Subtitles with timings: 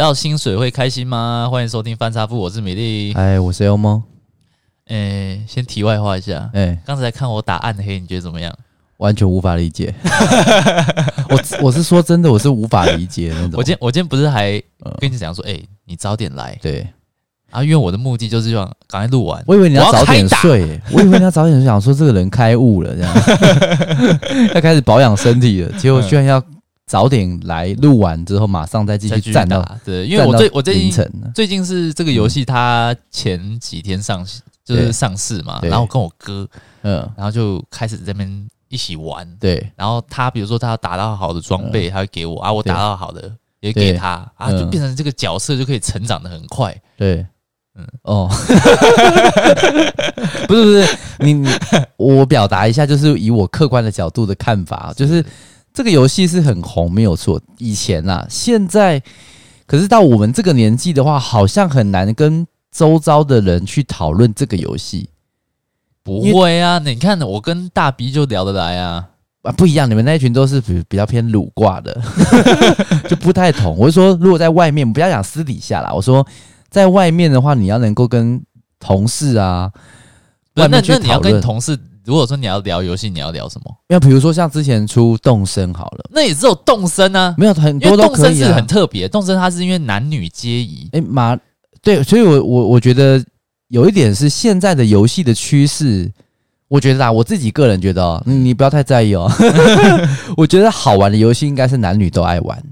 [0.00, 1.46] 领到薪水会开心吗？
[1.50, 3.12] 欢迎收听翻查富，我是米粒。
[3.12, 4.02] 哎，我是欧猫。
[4.86, 6.48] 哎，先题外话一下。
[6.54, 8.50] 哎，刚才看我打暗黑，你觉得怎么样？
[8.96, 9.94] 完全无法理解。
[11.28, 13.50] 我我是说真的，我是无法理解那种。
[13.58, 14.52] 我今天我今天不是还
[14.98, 16.58] 跟你讲说，哎、嗯，你早点来。
[16.62, 16.86] 对。
[17.50, 19.44] 啊，因为我的目的就是想赶快录完。
[19.46, 23.14] 我以为你要早点睡，我，我以为你要早点想说这个人开悟了，这样
[24.54, 26.42] 要开始保养身体了，结果居然要。
[26.90, 29.64] 早点来录完之后，马上再继续战斗。
[29.84, 30.90] 对，因为我最我最近
[31.32, 34.26] 最近是这个游戏，它前几天上
[34.64, 36.48] 就是上市嘛，然后跟我哥，
[36.82, 39.24] 嗯，然后就开始在那边一起玩。
[39.38, 46.76] 对，然后他比如说他要打到好的装备，他会给我啊，我打到好的也给他啊，就变成这个角色就可以成长的很快。
[46.96, 47.24] 对，
[47.76, 48.28] 嗯，哦，
[50.48, 51.48] 不是不是，你你
[51.96, 55.24] 我表达一下，就是以我客观的角度的看法，就是。
[55.72, 57.40] 这个游戏是很红，没有错。
[57.58, 59.02] 以前啊，现在
[59.66, 65.08] 可是到我们这个年纪的话，好像很难跟周遭的人去讨论这个游戏。
[66.02, 69.06] 不会啊，你看我跟大 B 就聊得来啊。
[69.42, 71.98] 啊，不一样，你们那一群都是比比较偏鲁挂的，
[73.08, 73.74] 就不太同。
[73.78, 75.90] 我是说，如果在外面，不要讲私底下啦。
[75.92, 76.26] 我说，
[76.68, 78.42] 在外面的话，你要能够跟
[78.78, 79.72] 同事啊，
[80.54, 81.78] 那那你要跟同事。
[82.04, 83.76] 如果说你要聊游戏，你要聊什么？
[83.88, 88.16] 要比如说像之前出动身好了，那也只有动身啊，没有很多都可以啊。
[88.16, 90.88] 动身是很特别，动身它是因为男女皆宜。
[90.92, 91.38] 哎妈，
[91.82, 93.22] 对，所以我我我觉得
[93.68, 96.10] 有一点是现在的游戏的趋势，
[96.68, 99.30] 我觉得啊，我自己个人觉得哦，你不要太在意哦。
[100.36, 102.62] 我觉得好玩的游戏应该是男女都爱玩，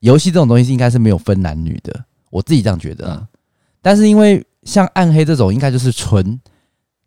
[0.00, 1.94] 游戏这种东西应该是没有分男女的，
[2.30, 3.12] 我自己这样觉得。
[3.12, 3.26] 嗯，
[3.80, 6.38] 但是因为像暗黑这种，应该就是纯，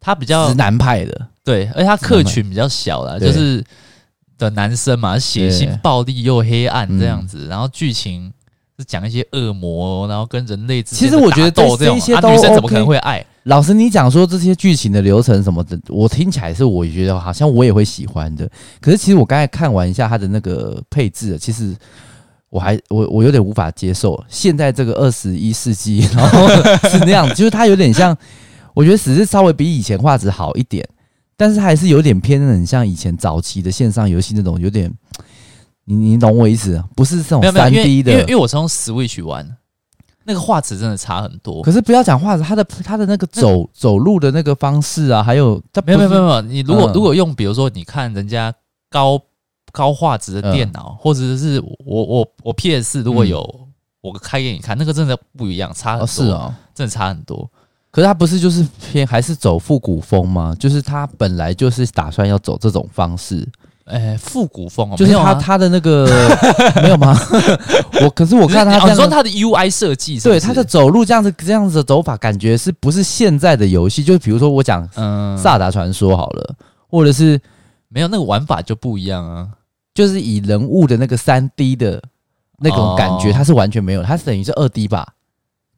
[0.04, 1.28] 它比较直男派的。
[1.44, 3.64] 对，而且他客群比较小啦，就是
[4.38, 8.32] 的男生嘛，血腥暴力又黑暗这样子，然后剧情
[8.78, 13.26] 是讲一些恶魔，然后跟人类之间的打斗这种，其实我觉得这些都、OK 啊、女生怎么可能会爱？
[13.44, 18.50] 老师，你讲说这些剧情的流程什么的，我听起来是我觉得好像我也会喜欢的。
[18.80, 21.76] 可是其实我刚才看完一下他的那个配置，其实
[22.50, 24.24] 我还我我有点无法接受。
[24.30, 26.48] 现在这个二十一世纪，然后
[26.90, 28.18] 是那样， 就是它有点像，
[28.74, 30.88] 我觉得只是稍微比以前画质好一点。
[31.36, 34.94] 但是还是有点偏，很像以前早期的线上游戏那种，有点，
[35.84, 36.82] 你你懂我意思？
[36.96, 39.58] 不是这种三 D 的，因为因为我是用 Switch 玩，
[40.26, 41.64] 那个画质真的差很多。
[41.64, 48.54] 可是不要讲画质，它的它的那个走走路的那个方式啊，还有它没有没有没有，你如果如果用，比如说你看人家
[48.92, 49.20] 高
[49.72, 53.68] 高画质的电脑，或者是我我我 PS 如果有
[54.02, 57.50] 我开给你看，那个真的不一样，差很多，是啊，真的差很多。
[57.94, 60.56] 可是他不是就是偏还是走复古风吗？
[60.60, 63.48] 就是他本来就是打算要走这种方式，
[63.86, 66.10] 哎，复古风哦，就是他他的那个
[66.82, 67.16] 没有吗？
[68.02, 74.04] 我可是我看他，你说他的 UI 设计，对他的走路这样子这样子的走法，感觉是不是现在的游戏？
[74.04, 76.56] 就是比如说我讲嗯，萨达传说好了，
[76.90, 77.40] 或者是
[77.90, 79.48] 没有那个玩法就不一样啊，
[79.94, 82.02] 就是以人物的那个三 D 的
[82.58, 85.08] 那种感觉，它是完全没有，它是等于是二 D 吧？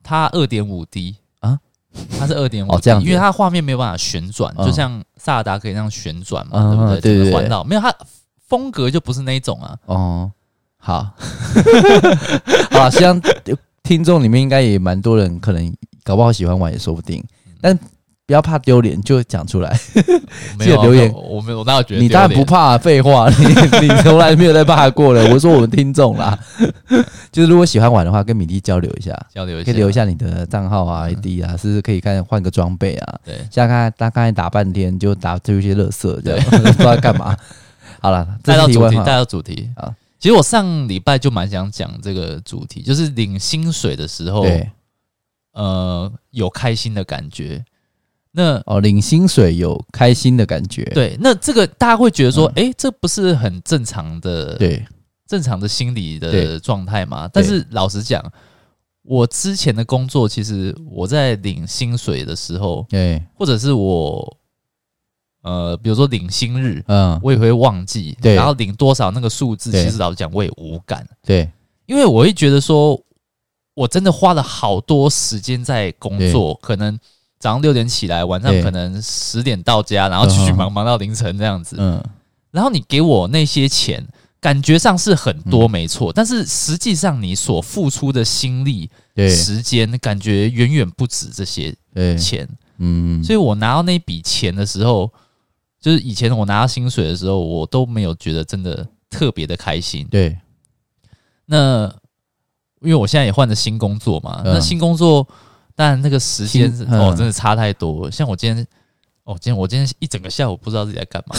[0.01, 1.17] 它二点五 D。
[2.19, 7.01] 它是二点五，哦，这样，因为它画面没有办法旋转，嗯、就像萨尔达可以那样旋转嘛，嗯、对不对？
[7.01, 7.93] 对对对，环绕没有它
[8.47, 9.75] 风格就不是那一种啊。
[9.85, 10.31] 哦，
[10.77, 11.09] 好，
[12.71, 13.21] 好，希望
[13.83, 17.23] 听众里面应该也蛮多人，可能搞不好喜欢玩也说不定，
[17.61, 17.77] 但。
[18.27, 19.79] 不要怕丢脸，就讲出来。
[20.57, 23.45] 没有留言，我没有，我哪有觉得你当然不怕，废话，你
[23.85, 25.31] 你从来没有在怕过了。
[25.31, 26.37] 我说我们听众啦，
[27.31, 33.19] 就是如果喜欢玩的话，跟米粒交流一下，交流一下，可以留一下你的账号啊、ID 啊，是不是可以看换个装备啊？
[33.23, 37.37] 对，像刚才他刚才打半天就打出一些乐色，这样不知道干嘛。
[38.01, 39.93] 好了，带到主题，带到主题啊。
[40.17, 44.67] 其实我上礼拜就蛮想讲这个主题，就是领薪水的时候，对，
[45.53, 47.63] 呃，有开心的感觉。
[48.37, 51.15] 那哦，领薪水有开心的感觉，对。
[51.21, 52.67] 那这个大家会觉得说，诶、嗯。
[52.67, 54.85] 欸，这不是很正常的，对，
[55.25, 57.29] 正常的心理的状态吗？
[57.31, 58.21] 但是老实讲，
[59.03, 64.37] 我之前的工作，其实我在领薪水的时候，对，或者是我，
[65.43, 71.49] 呃，比如说领薪日，嗯，我也会忘记，对，然后领多少那个数字，其实老实讲，我也无感，对，
[71.85, 73.01] 因为我会觉得说，
[73.75, 76.99] 我真的花了好多时间在工作，可能。
[77.45, 81.75] 早上六点起来，晚上可能十点到家，然后继续忙忙到凌晨这样子。
[81.77, 82.03] 嗯，
[82.49, 84.03] 然后你给我那些钱，
[84.41, 86.11] 感觉上是很多，没错。
[86.11, 88.89] 但是实际上你所付出的心力、
[89.29, 91.71] 时间，感觉远远不止这些
[92.17, 92.49] 钱。
[92.79, 95.13] 嗯，所以我拿到那笔钱的时候，
[95.79, 100.07] 就是以前我拿到薪水的时候，我都没有觉得真的特别的开心。
[100.09, 100.35] 对，
[101.45, 101.93] 那。
[102.81, 105.31] 因为我现在也换了新工作嘛，嗯、那新工作当
[105.75, 108.11] 然那个时间、嗯、哦，真的差太多。
[108.11, 108.65] 像我今天。
[109.27, 111.35] 哦，今天我今天一整个下午不知道自己在干嘛，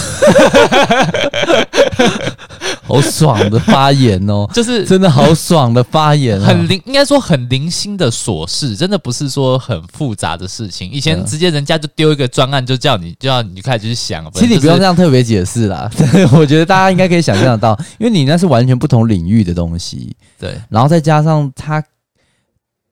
[2.82, 10.90] 好爽的发言哦， 就是真的好爽的发言，很零，应该说很零星的琐事，真的不是说很复杂的事情。
[10.90, 14.28] 以前直接人家就丢一个专案，就叫你就要你开始去想。
[14.32, 15.88] 其实你不用这样特别解释啦，
[16.34, 21.80] 我觉得大家应该可以想象得到，因为你那是完全不同领域的东西，对，然后再加上他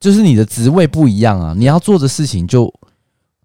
[0.05, 2.73] 就是你的职位不一样啊，你要做的事情就。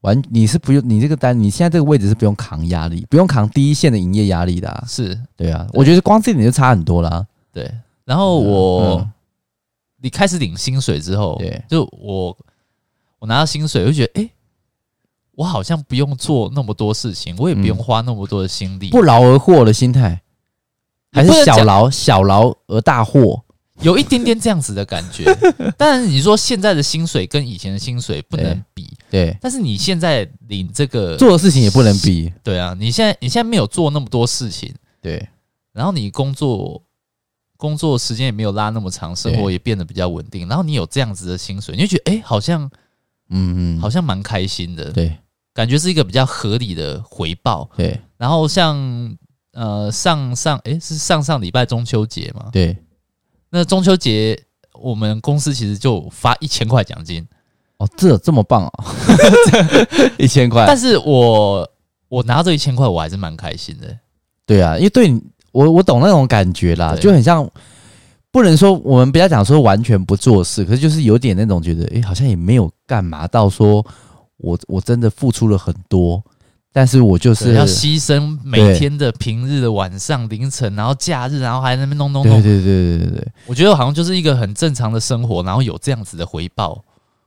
[0.02, 5.68] 完，你是不用你这个单，你现在这个位置是不用扛压力，不用扛第一线的营业压力的、啊，是对啊。
[5.72, 7.28] 对我觉得光这点就差很多了、啊。
[7.52, 7.70] 对，
[8.06, 9.12] 然后我、嗯、
[10.02, 12.38] 你开始领薪水之后，对，就我
[13.20, 14.32] 我拿到薪水，我就觉得，哎、欸，
[15.34, 20.22] 我好像不用做那么多事情，我也不用花那么多的心力，嗯、不劳而获的心态，
[21.12, 23.44] 还是小劳小劳而大获。
[23.82, 25.26] 有一点点这样子的感觉，
[25.78, 29.26] 但是你说现在的薪水跟以前的薪水不能比，对。
[29.26, 32.76] 对，但是你现在领这个做的事情也不能比，对啊。
[32.80, 35.28] 你现在你现在没有做那么多事情，对。
[35.74, 36.82] 然后你工作
[37.58, 40.48] 工作时间也没有拉那么长，生活也变得比较稳定。
[40.48, 42.70] 然后你有这样子的薪水，你就觉得哎、欸，好像
[43.30, 45.18] 嗯嗯，好像蛮开心的，对。
[45.54, 48.00] 感觉是一个比较合理的回报，对。
[48.18, 49.18] 然后像
[49.54, 52.78] 呃上上哎、欸、是上上礼拜中秋节嘛，对。
[53.50, 54.40] 那中秋节，
[54.74, 57.28] 我们公司其实就发一千块奖金
[57.78, 58.72] 哦，这这么棒啊！
[60.20, 61.70] 一千块，但是我
[62.08, 63.88] 我拿这一千块，我还是蛮开心的。
[64.46, 67.50] 对啊，因为对你，我我懂那种感觉啦，就很像，
[68.32, 73.86] 不能说我们不要讲说完全不做事，可是就是有点那种觉得，哎，好像也没有干嘛到说
[74.38, 76.24] 我我真的付出了很多。
[76.80, 82.42] 但是我就是要牺牲每天的平日的晚上凌晨，然后假日，然后还在那边弄弄弄。
[82.42, 86.82] 对对对对对对，我觉得好像就是一个很正常的生活，然后有这样子的回报。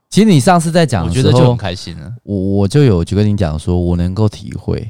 [0.09, 2.11] 其实你上次在讲，我觉得就很开心了。
[2.23, 4.89] 我我就有就跟你讲说，我能够体会。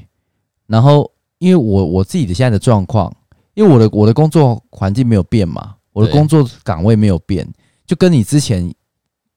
[0.68, 3.12] 然后因为我我自己的现在的状况，
[3.54, 7.52] 因为我的我的工作环境没有变嘛，我的工作岗位没有变，
[7.84, 8.72] 就跟你之前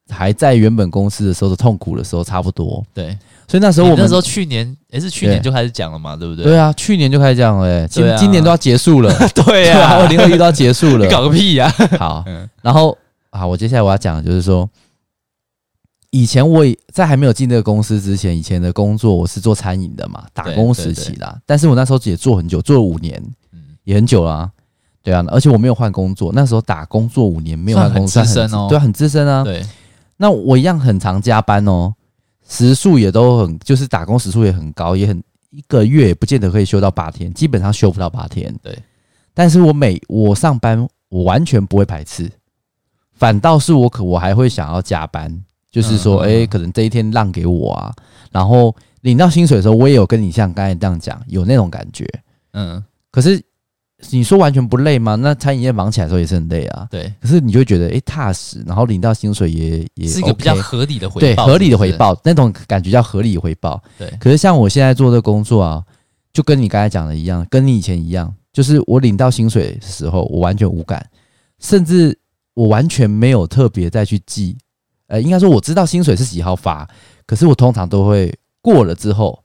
[0.10, 2.84] 还在原本公司的时候的痛苦的时候差不多。
[2.94, 3.18] 对。
[3.48, 6.46] 所以那时候我们那时候去年也是去年就开始讲了嘛，对不对？
[6.46, 9.14] 对啊，去年就开始讲了，哎，今今年都要结束了，
[9.46, 11.72] 对啊，二零二一都要结束了， 你搞个屁呀！
[12.00, 12.26] 好，
[12.64, 12.98] 然后
[13.30, 14.68] 啊，我接下来我要讲的就是说，
[16.10, 21.38] 以前我在还没有进这个公司之前，以前的工作我是做餐饮的嘛，打工时期啦。
[21.46, 23.22] 但是我那时候也做很久，做了五年，
[23.84, 24.50] 也很久了，
[25.04, 29.44] 对啊，而且我没有换工作，那时候打工做五年没有换工作，资深哦，对，很资深啊。
[29.44, 29.64] 对，
[30.18, 31.94] 那我一样很常加班哦。
[32.48, 38.56] 时数也都很，就是打工时数也很高，也很一个月也不见得可以休到八天，基本上休不到八天。
[38.62, 38.78] 对，
[39.34, 42.30] 但是我每我上班，我完全不会排斥，
[43.14, 47.92] 反倒是我可我还会想要加班，就是说，哎、嗯欸，可能这一天让给我啊，
[48.32, 52.08] 然后领到薪水的时候，我也有跟你像刚才这样讲，有那种感觉，
[52.54, 53.44] 嗯，可是。
[54.10, 55.16] 你说完全不累吗？
[55.16, 56.86] 那餐饮业忙起来的时候也是很累啊。
[56.92, 63.82] 对，可是你就会觉得哎、欸、踏实，然后领到薪水也也、OK，是一个比较合理的回报，对，合理的回报，那种感觉叫合理回报。
[63.98, 65.84] 对，可是像我现在做的工作啊，
[66.34, 71.04] 就跟你刚才讲的一样，跟你以前一样，就是我领到薪水的时候，我完全无感，
[71.60, 72.18] 甚至
[72.54, 74.58] 我完全没有特别再去记。
[75.08, 76.86] 呃，应该说我知道薪水是几号发，
[77.26, 79.42] 可是我通常都会过了之后。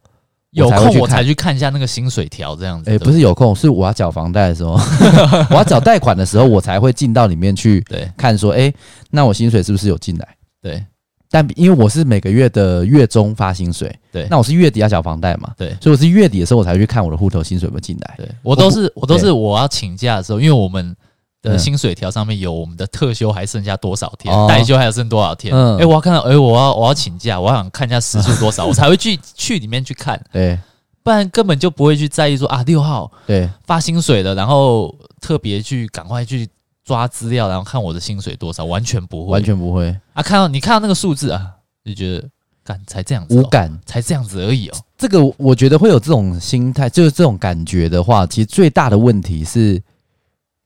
[0.52, 2.90] 有空我才去看一下那个薪水条，这样子。
[2.90, 4.72] 哎，不是有空，是我要缴房贷的时候，
[5.50, 7.84] 我要缴贷款的时候，我才会进到里面去
[8.16, 8.72] 看，说，哎，
[9.10, 10.28] 那我薪水是不是有进来？
[10.60, 10.84] 对。
[11.32, 14.26] 但因为我是每个月的月中发薪水，对。
[14.28, 15.68] 那我是月底要缴房贷嘛，对。
[15.80, 18.14] 所以我是月底的时候，我才去看我的户头薪水有没有进来。
[18.16, 20.96] 对，我都是我都是我要请假的时候，因为我们。
[21.42, 25.54] 的薪水条上面有我们的特休还剩下多少天，代休还有剩多少天？
[25.78, 30.22] 哎，我要看到，哎，我要我要请假，我想看一下时数多少， 我才会去去里面去看。
[30.32, 30.58] 对，
[31.02, 36.48] 不然根本就不会去在意说啊，六号对发薪水了，然后特别去赶快去
[36.84, 40.22] 抓资料，然后看我的薪水多少，完全不会，完全不会啊！
[40.22, 41.46] 看到你看到那个数字啊，
[41.84, 42.28] 就觉得
[42.62, 44.76] 感才这样子，无感才这样子而已哦。
[44.98, 49.82] 这个我觉得会有这种心态，就是这种感觉的话，其实最大的问题是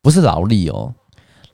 [0.04, 0.92] 不是劳力哦？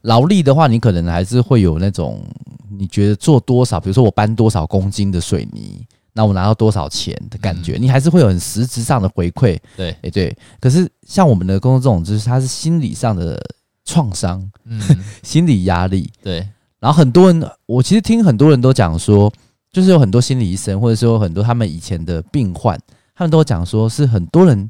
[0.03, 2.21] 劳力的话，你可能还是会有那种
[2.69, 9.57] 你觉得做多少，比如说我搬多少公斤的水泥，那我拿到多少钱的感觉，嗯、你还是会有很实质上的回馈。
[9.77, 10.37] 对，哎对。
[10.59, 13.41] 可是像我们的工作这种，就是它是心理上的
[13.85, 14.81] 创伤，嗯，
[15.23, 16.11] 心理压力。
[16.23, 16.45] 对。
[16.81, 19.33] 然后很多人，我其实听很多人都讲说，
[19.71, 22.77] 就是有很多心理医生，或者说很多他们以前的病患，
[23.15, 24.69] 他们都讲说是很多人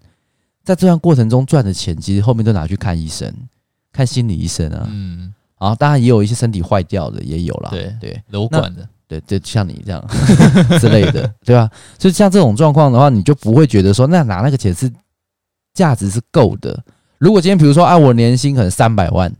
[0.65, 3.33] 在这段过程中赚的钱，其实后面都拿去看医生。
[3.93, 7.71] 看心理医生啊，嗯，啊，当然也有一些身体坏掉的也有啦。
[7.71, 10.05] 对对，楼管的，对对，像你这样
[10.81, 11.69] 之类的， 对吧？
[11.99, 14.91] 就像这种状况的话，你就不会觉得说，那拿那个钱是
[15.75, 16.83] 价值是够的。
[17.19, 19.31] 如果今天比如说，啊，我年薪可能三百万，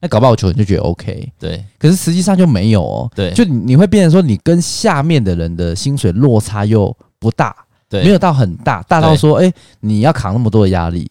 [0.00, 1.32] 那搞不好球员就觉得 OK。
[1.38, 3.10] 对，可是实际上就没有哦。
[3.14, 7.54] 对，就你会变成说，你跟下面的人的薪水落差又不大，
[7.88, 11.08] 对，没有到很大，大到说，哎、欸，你要扛那么多的压力。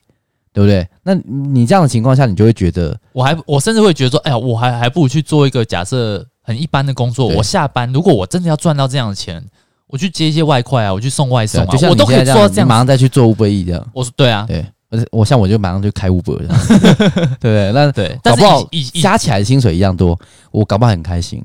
[0.58, 0.88] 对不对？
[1.04, 7.28] 那你这样的情况下，你就会觉得，我还我甚至会觉得说，哎呀，我还还不如去做一个假设很一般的工作。
[7.28, 9.40] 我下班，如果我真的要赚到这样的钱，
[9.86, 13.88] 我去接一些外快啊，我去送外送我都可以做到这样，马上再去做 Uber 这样。
[13.94, 17.72] 我说对啊，对，我我像我就马上就开 Uber 对不对？
[17.72, 18.68] 那对，搞不好
[19.00, 21.40] 加起来薪水一样多，我搞不好很开心。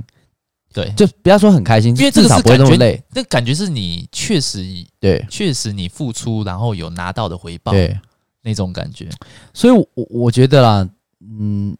[0.72, 2.98] 对，就不要说很开心，因为至少不会那么累。
[3.12, 4.64] 那感觉是你确实
[4.98, 7.72] 对，确实你付出，然后有拿到的回报。
[7.72, 7.94] 对。
[8.42, 9.08] 那种感觉，
[9.54, 10.88] 所以我，我我觉得啦，
[11.20, 11.76] 嗯，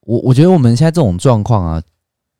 [0.00, 1.82] 我我觉得我们现在这种状况啊，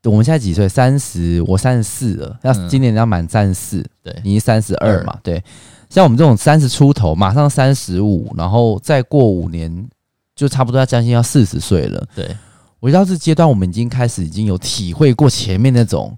[0.05, 0.69] 我们现在几岁？
[0.69, 5.43] 三十，我三十四了，要今年要满三十四，对，你三十二嘛，对，
[5.89, 9.89] 像我们这种三十出头，马上三十五，然后再过五年，
[10.35, 12.05] 就差不多要将近要四十岁了。
[12.17, 12.37] 对，
[12.81, 16.17] 我觉得这阶段，我们已经开始已经有体会过前面那种，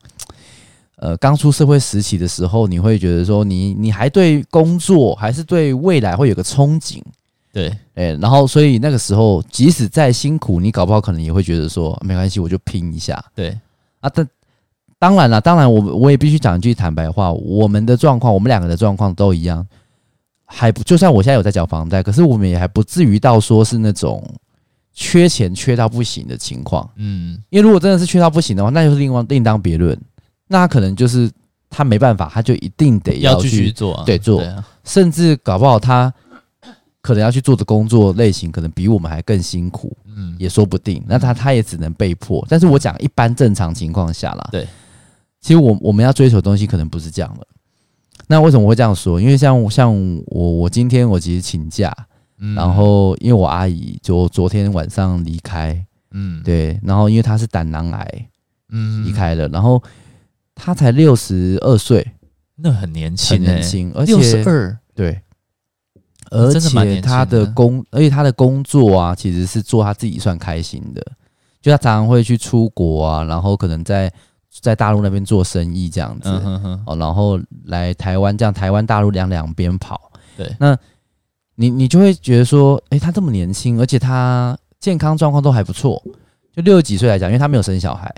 [0.96, 7.02] 呃，刚出社会时期的时候，你会觉得说你，你你还对工作还是对未来会有个憧憬。
[7.54, 13.24] 对，哎，然后所以那个时候，即使再辛苦，你搞不好可能也会觉得说没关系，我就拼一下。
[13.32, 13.56] 对
[14.00, 14.28] 啊，但
[14.98, 19.64] 当然了，当然我我也必须讲一句坦白话，我们的状况，我们两个的状况都一样，
[20.44, 24.20] 还不就算我现在有在缴房贷，可是我们也还不至于到说是那种
[24.92, 26.90] 缺钱缺到不行的情况。
[26.96, 29.96] 嗯，因为如果真的是缺到不行的话，那就是另外另当别论。
[30.48, 31.30] 那他可能就是
[31.70, 34.42] 他没办法，他就一定得要去继续做，对做
[34.82, 36.12] 甚至搞不好他。
[37.04, 41.04] 可能要去做的工作类型，可能比我们还更辛苦，嗯，也说不定。
[41.06, 42.42] 那他他也只能被迫。
[42.48, 44.66] 但是我讲一般正常情况下啦，对，
[45.38, 47.46] 其实我我们要追求的东西可能不是这样的。
[48.26, 49.20] 那为什么我会这样说？
[49.20, 49.94] 因为像像
[50.28, 51.94] 我我今天我其实请假，
[52.38, 55.78] 嗯，然后因为我阿姨就昨天晚上离开，
[56.12, 58.28] 嗯，对，然后因为她是胆囊癌，
[58.70, 59.82] 嗯，离开了，然后
[60.54, 62.12] 她才六十二岁，
[62.56, 65.20] 那很年轻，欸，很年轻，而且六十二，对。
[66.34, 71.02] 而且他的工，而且他的工作啊，其实是做他自己算开心的。
[71.62, 74.12] 就他常常会去出国啊，然后可能在
[74.60, 76.28] 在大陆那边做生意这样子，
[76.86, 80.10] 哦，然后来台湾这样台湾大陆两两边跑。
[80.36, 80.76] 对，那
[81.54, 86.02] 你你就会觉得说，诶，他这么年轻，而且他健康状况都还不错。
[86.54, 88.14] 就六十几岁来讲，因为他没有生小孩，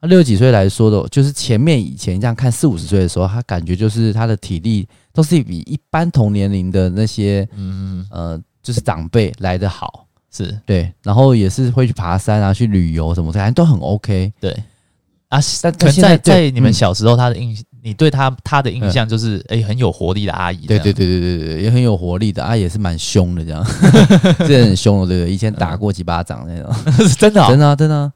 [0.00, 4.86] 他六十几岁来说的，就是前面以前这样看四五十岁的时候，他感觉就是他的体力。
[5.10, 14.32] 都是比一般同年龄的那些，嗯呃，就是长辈来的好，是对，然后也是会去爬山啊，去旅游什么的，都很 OK。
[14.38, 14.52] 对
[15.28, 20.66] 啊，但可能在在你们小时候，他的印，你对他他的印象就是，哎，很有活力的阿姨。
[20.68, 23.64] 对对对对对对，也很有活力的啊，也是蛮凶的这样，
[24.46, 25.34] 是很凶的，对不对？
[25.34, 26.72] 以前打过几巴掌那种，
[27.08, 28.12] 是 真的， 真的真的。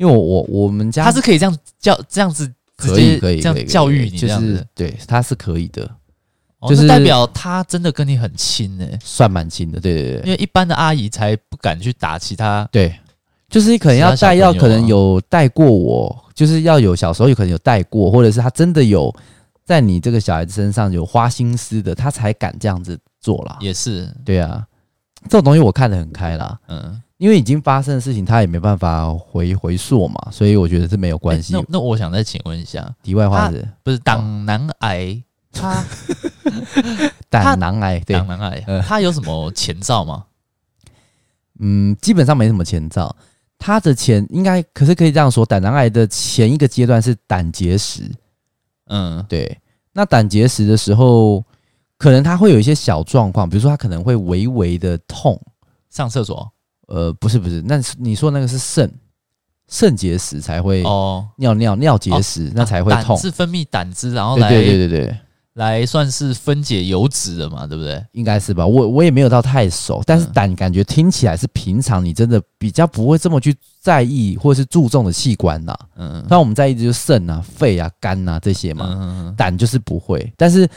[0.00, 5.88] 因为我我我们家他是可以这样教这样子，可以可以这样教育你，就是对，他是可以的。
[6.68, 10.22] 就是代表他真的跟你很亲诶、欸，算蛮亲的，对对对。
[10.24, 12.94] 因为一般的阿姨才不敢去打其他，对，
[13.48, 19.14] 就是可能要带，要可能有带过我，就是要有小时候有可能有带过，或者是他真的有
[19.64, 23.56] 在你这个小孩子身上有花心思的，他才敢这样子做啦。
[23.60, 24.62] 也是，对啊，
[25.24, 31.60] 这种东西我看得很开啦，嗯，因为已经发生的事情，他也没办法回回溯嘛，所以我觉得是没有关系、欸。
[31.60, 35.22] 那那我想再请问一下，题外话是，不是胆囊癌？
[35.52, 35.84] 他
[37.28, 40.24] 胆囊癌，对，胆囊癌，他有什么前兆吗？
[41.58, 43.14] 嗯，基本上没什么前兆。
[43.58, 48.10] 他的前应该，可是可以这样说，胆囊癌的前一个阶段是胆结石。
[48.86, 49.58] 嗯，对。
[49.92, 51.44] 那胆结石的时候，
[52.00, 55.38] 可能他会有一些小状况，比如说他可能会微微的痛，
[55.90, 56.50] 上厕所。
[56.88, 58.90] 呃，不是不是，那你说那个是肾。
[59.72, 65.16] 肾结石才会哦，尿尿尿结石那才会痛，是分泌胆汁，然后来对对对对。
[65.54, 68.04] 来算是分解油脂的嘛，对不对？
[68.10, 68.66] 应该是吧。
[68.66, 75.76] 我我也没有到太熟，但是胆感觉听起来是平常你真的比较不会这么去在意或是注重的器官呐。
[75.94, 78.86] 嗯，那我们在意的就是肾啊、肺啊、肝啊这些嘛。
[78.88, 80.32] 嗯嗯，胆就是不会。
[80.36, 80.68] 但是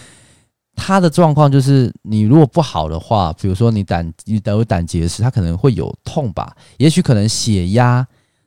[0.75, 8.05] 他的状况就是，你如果不好的话，比如说你胆你得有胆结石，他可能会有痛吧，也许可能血压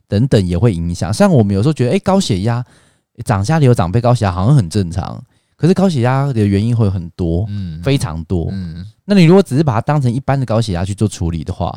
[0.08, 1.12] 等等也会影响。
[1.12, 2.64] 像我们有时候觉得，哎，高血压，
[3.24, 5.22] 长家里有长辈高血压好像很正常。
[5.56, 11.74] 可是高血压的原因会有很多，嗯，非常多，嗯，那你如果只是把它当成一般的高血压去做处理的话，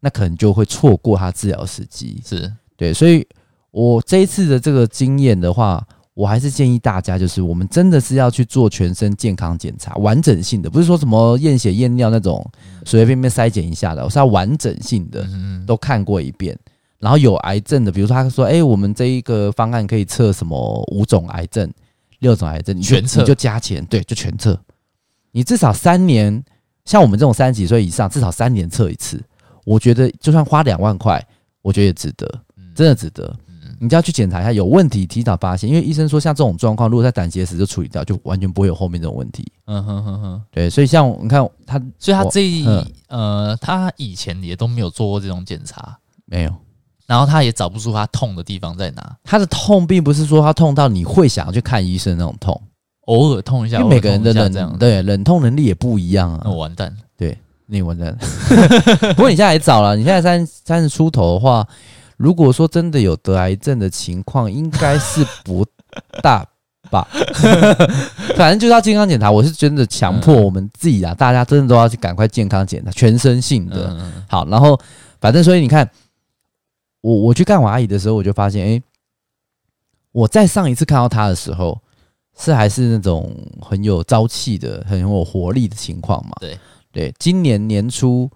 [0.00, 2.20] 那可能就会错过它治疗时机。
[2.26, 3.24] 是对，所以
[3.70, 5.86] 我这一次的这个经验的话，
[6.20, 12.46] 我还是建议大家，就是我们真的是要去做全身健康检查，完整性的，不是说什么验血验尿那种
[12.84, 15.26] 随随便便筛检一下的，我是要完整性的，
[15.66, 16.54] 都看过一遍。
[16.98, 21.72] 然后有癌症的，比如说他说，哎，我们这一个方案可以测什么五种癌症、
[22.18, 24.60] 六种癌症，你全测，你就加钱，对，就全测。
[25.32, 26.44] 你至少三年，
[26.84, 29.18] 像我们这种三十几岁以上，至少三年测一次。
[29.64, 31.26] 我觉得就算花两万块，
[31.62, 32.30] 我觉得也值得，
[32.74, 33.34] 真的值得。
[33.82, 39.50] 你就要去检查一下，有问题提早发现，因为医生说像这种状况，如果在胆结石就处理掉，就完全不会有后面这种问题。
[39.64, 42.66] 嗯哼哼哼，对，所以像你看他，所以他这一
[43.08, 45.96] 呃，他以前也都没有做过这种检查，
[46.26, 46.54] 没有，
[47.06, 49.16] 然后他也找不出他痛的地方在哪。
[49.24, 52.60] 他的痛并不是说他痛到你会想要去看医生那种痛，
[53.06, 56.42] 偶尔痛一下，因为每个人的冷这样对忍痛能力也不一样啊。
[56.44, 58.14] 那我完蛋，对，你完蛋。
[59.16, 61.66] 不过你现在也早了，你现在三三十出头的话。
[62.20, 65.64] 如果说真的有得癌症的情况，应该是不
[66.22, 66.46] 大
[66.90, 67.08] 吧。
[68.36, 73.96] 反正就是要健康检查，我是真的强迫我们自己啊，大家真的都要去赶快健康检查，全身性的。
[74.28, 74.78] 好，然后
[75.18, 75.90] 反正所以你看，
[77.00, 78.82] 我我去看我阿姨的时候，我就发现，哎，
[80.12, 81.80] 我在上一次看到她的时候，
[82.38, 86.32] 是还是那种很有朝气的、很有活力的情况嘛。
[86.38, 86.58] 对
[86.92, 88.30] 对，今年年初。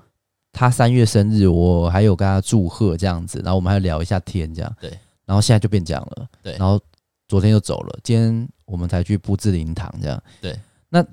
[0.55, 4.77] 他三月生日，我还有跟他祝贺这样子，然后我们还聊一下天这样。
[4.81, 4.89] 对，
[5.27, 6.29] 然后现在就变这样了。
[6.41, 6.81] 对，然后
[7.27, 10.23] 昨天就走了，今天我们才去布置灵堂这样。
[10.41, 10.57] 对，
[10.89, 11.05] 那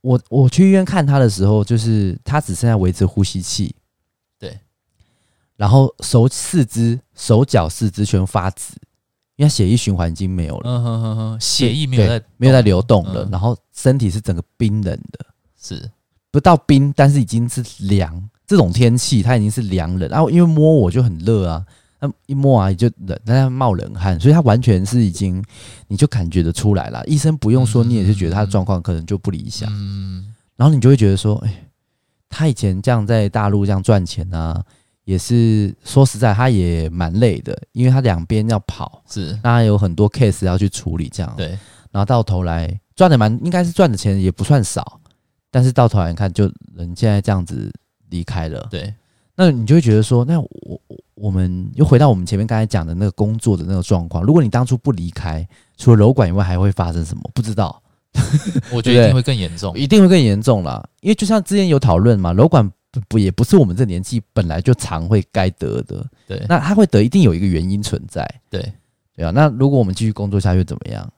[0.00, 3.72] 我我去医院看他的时候，就是他只剩下维持呼吸器。
[4.36, 4.58] 对，
[5.56, 8.74] 然后手四肢、手脚四肢全发紫，
[9.36, 10.68] 因为血液循环已经没有了。
[10.68, 15.24] 嗯哼哼哼，血液没有在没有在流动了，然后身体是整个冰冷的，
[15.56, 15.88] 是
[16.32, 18.28] 不到冰，但是已经是凉。
[18.52, 21.64] 这种天气，它已经是凉冷，然后因为摸我就很热啊，
[22.00, 25.42] 那一摸啊就冷，但它冒冷汗，所以它完全是已经，
[25.88, 27.02] 你就感觉得出来了。
[27.06, 29.70] 医生不用说，你也是觉得他的状况可能就不理想。
[29.72, 31.64] 嗯，然后你就会觉得说，哎，
[32.28, 34.62] 他以前这样在大陆这样赚钱啊，
[35.04, 41.58] 也是说实在，他也蛮累的，因为他两边要跑，是，那他有很多 case 要去处理，这样对，
[41.90, 45.00] 然后到头来赚的蛮，应该是赚的钱也不算少，
[45.50, 46.44] 但是到头来看，就
[46.76, 47.72] 人现在这样子。
[48.12, 48.94] 离开了，对，
[49.34, 50.80] 那你就会觉得说，那我
[51.14, 54.22] 我们又回到我们前面刚才讲的那个工作的那个状况。
[54.22, 55.44] 如果你当初不离开，
[55.76, 57.22] 除了楼管以外，还会发生什么？
[57.34, 57.82] 不知道。
[58.70, 60.86] 我觉得一定会更严重，一定会更严重啦。
[61.00, 66.06] 因为就像之前有讨论嘛，楼管不不也不是我们这年纪本来就常会该得的。
[66.28, 68.22] 对，那他会得，一定有一个原因存在。
[68.50, 68.60] 对，
[69.16, 69.30] 对啊。
[69.30, 71.10] 那如果我们继续工作下去怎么样？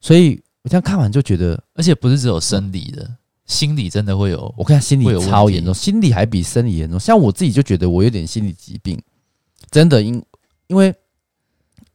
[0.00, 3.10] 所以我这样看完就觉得，而且不是只有生理的。
[3.48, 7.00] 心理真的会有，我看心理超严重，心理还比生理严重。
[7.00, 8.96] 像我自己就觉得我有点心理疾病，
[9.70, 10.22] 真的因
[10.68, 10.94] 因为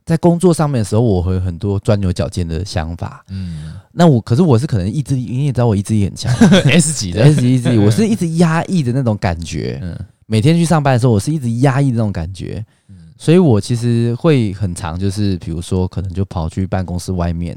[0.04, 3.24] 在工作上面的时候，我会有很多钻牛角尖的想法。
[3.30, 6.34] 嗯，那我可是我是可能意志力，你也知道我意志力很强，
[6.66, 9.80] S 级的 S 级意志力，我是 一直压抑的那种感觉。
[9.82, 12.66] 嗯，每天去上班的时候，我是一直压抑的那种感觉。
[12.89, 17.56] 嗯，所以我其实会很长，就是比如说可能就跑去办公室外面，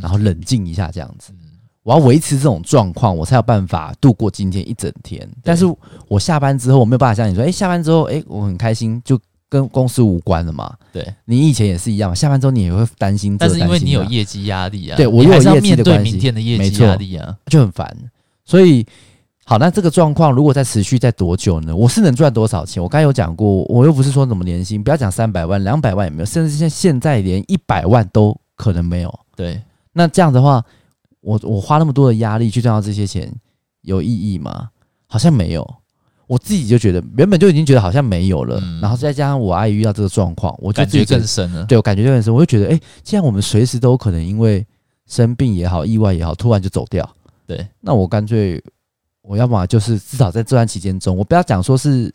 [0.00, 1.32] 然后冷静一下这样子。
[1.88, 5.26] 我要维持这种状况，我才有办法度过今天一整天。
[5.42, 5.64] 但是
[6.06, 10.70] 我下班之后，我没有办法像你说，哎，下班之后，哎，我很开心，就跟公司无关了嘛。
[10.92, 17.96] 对，你以前也是一样嘛，下班之后你也会担心，但是因为你有业绩压力啊，对我又有业绩的关系，明天的业绩压力啊，就很烦。
[18.44, 18.84] 所以，
[19.46, 21.74] 好，那这个状况如果再持续在多久呢？
[21.74, 22.82] 我是能赚多少钱？
[22.82, 29.20] 我刚才有讲过，我又不是说怎么年薪，不要讲三百万、两百万也没有，甚至现现在连一百万都可能没有。
[29.34, 29.58] 对，
[29.94, 30.62] 那这样的话。
[31.28, 33.30] 我我花那么多的压力去赚到这些钱，
[33.82, 34.70] 有意义吗？
[35.06, 35.74] 好像没有。
[36.26, 41.66] 我自己就觉得原本就已经觉得好像没有了，嗯、然后再加上我阿姨遇到这个状况，我就感觉更深了。
[41.66, 44.66] 对，我感觉就更深，我就觉得，哎、欸，既然我们随时都可能因为
[45.06, 47.06] 生病也好、意外也好，突然就走掉，
[47.46, 48.62] 对，那我干脆，
[49.20, 52.12] 我要么就是至少在这段期间中，我不要讲说是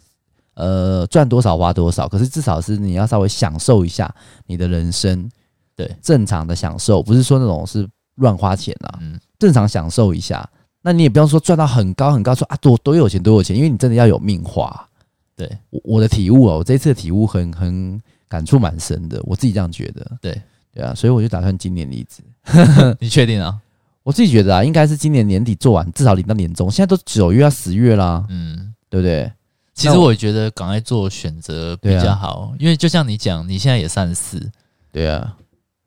[0.56, 4.12] 呃赚多少花多少，可是至少是你要稍微享受一下
[4.48, 5.30] 你的人生，
[5.76, 7.88] 对，正常的享受，不是说那种是。
[8.16, 10.48] 乱花钱啊，嗯，正常享受一下。
[10.82, 14.88] 那你也不用说赚到很高很高，说啊多多有钱多有钱，因为你真的要有命花。
[15.36, 20.06] 对，我我的体悟哦，我这次的体悟很很感触蛮深的，我自己这样觉得。
[20.22, 20.42] 对
[20.74, 22.22] 对啊，所以我就打算今年离职。
[23.00, 23.58] 你确定啊？
[24.04, 26.70] 我自己觉得啊，应该是今年年底做完，至少领到年终。
[26.70, 29.32] 现在都九月要十月啦，嗯，对不对？
[29.74, 34.52] 其实我觉得赶快做选择比较好，啊、因为就像你讲，你现在也三十四，
[34.92, 35.38] 对啊。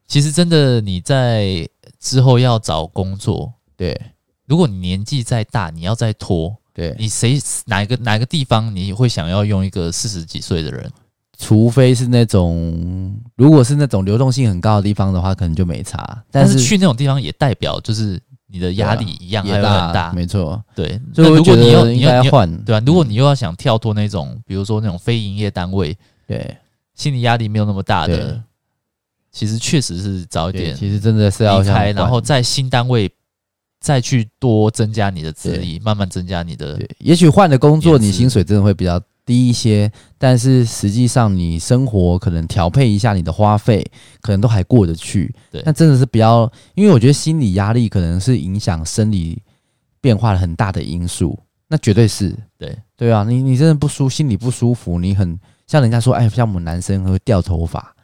[0.08, 1.68] 其实真的你在。
[2.06, 4.00] 之后要找工作，对，
[4.46, 10.88] 如果你年纪再大，你要再拖，对，你谁哪一个哪一个地方你会想要用一个四十几岁的人？
[11.36, 16.22] 除非是那种，如果是那种流动性很高的地方的话，可能就没差。
[16.30, 20.62] 但是，去那种地方也代表就是你的压力一样还有很大，没错。
[20.76, 26.56] 对，所以如果你要你要换，对啊，如果你又要想跳脱那种，比如说那种非营业单位，对，
[26.94, 28.40] 心理压力没有那么大的，
[29.36, 33.10] 其实确实是早一点，其实真的是要离开，然后在新单位
[33.80, 36.76] 再去多增加你的资历，慢慢增加你的。
[36.78, 39.00] 对，也许换的工作，你薪水真的会比较。
[39.26, 43.84] 低一些，但是实际上你生活可能调配一下你的花费，
[44.20, 45.34] 可能都还过得去。
[45.50, 49.42] 对，那真的是不要，因为我觉得心理压力可能是影响生理
[50.00, 51.36] 变化很大的因素。
[51.66, 57.95] 那绝对是，对对啊，你你真的不舒心里不舒服，你很像人家说，哎，像我们男生会掉头发，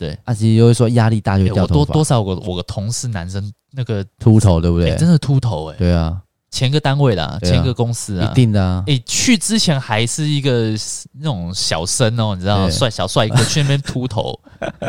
[0.00, 1.92] 对，而且又会说压力大就会掉头发。
[1.92, 4.96] 多多少我我个同事男生那个秃头，对不对？
[4.96, 6.18] 真的秃头哎，对啊。
[6.50, 8.82] 前个单位啦，前个公司啊，一定的啊。
[8.86, 10.70] 诶，去之前还是一个
[11.12, 14.40] 那种小生哦，你知道，帅小帅哥去那边秃头。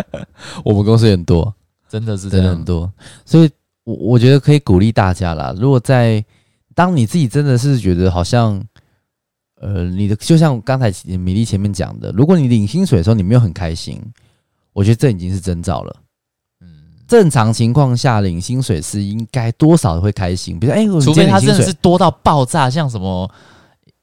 [0.64, 1.54] 我们公司很多，
[1.90, 2.90] 真的是真的很多，
[3.26, 3.52] 所以
[3.84, 5.54] 我我觉得可以鼓励大家啦。
[5.58, 6.24] 如果在
[6.74, 8.60] 当你自己真的是觉得好像，
[9.60, 14.02] 呃，你的就像刚才米粒前面讲的，如果你领薪水的时候你没有很开心，
[14.74, 15.96] 我觉得这已经是征兆了。
[16.62, 16.68] 嗯
[17.08, 23.30] 正常情况下领薪水是应该多少会开心，比如说，哎，除非他真的是多到爆炸，像什么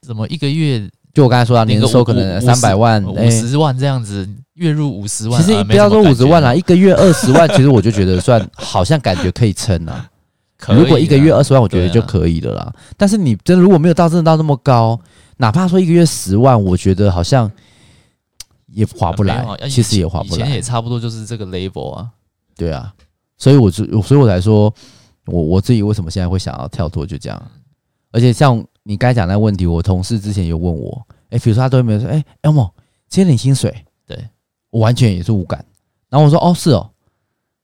[0.05, 10.07] 什么一个月，就我刚才说到年收可能三百万、五十万这样子，月入五十万，其实不要说五十万啦，一个月二十万，其实我就觉得算 好像感觉可以撑 啊。
[10.67, 12.71] 如果一个月二十万，我觉得就可以了啦。
[12.95, 14.99] 但是你真的如果没有到真的到那么高，
[15.37, 17.51] 哪怕说一个月十万，我觉得好像
[18.71, 22.09] 也划不来，其实也划不来，以前也差不多就是这个 label 啊。
[22.55, 22.93] 对啊，
[23.37, 24.73] 所以我就，所以我才说，
[25.25, 27.51] 我我自己为什么现在会想要跳脱，就这样。
[28.11, 32.71] 而且像你刚才讲那个问题，我同事之前有问我，哎，比如说他都没有说，哎，Elmo，
[33.07, 34.17] 今天领薪水，对，
[34.71, 35.63] 我完全也是无感。
[36.09, 36.89] 然后我说，哦，是哦。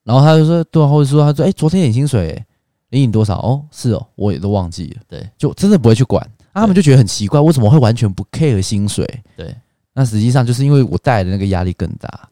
[0.04, 2.46] 然后他就说，对，或者说他说，哎，昨天领薪水，
[2.90, 3.40] 领你多少？
[3.40, 5.02] 哦，是哦，我也都忘记了。
[5.08, 6.24] 对，就真的不会去管。
[6.54, 9.04] 啊，他们就觉得很奇怪，为什么会完全不 care 薪水？
[9.36, 9.54] 对，
[9.96, 12.30] 那实际上就是因为我带来的那个压力更大。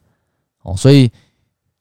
[0.61, 1.09] 哦，所以。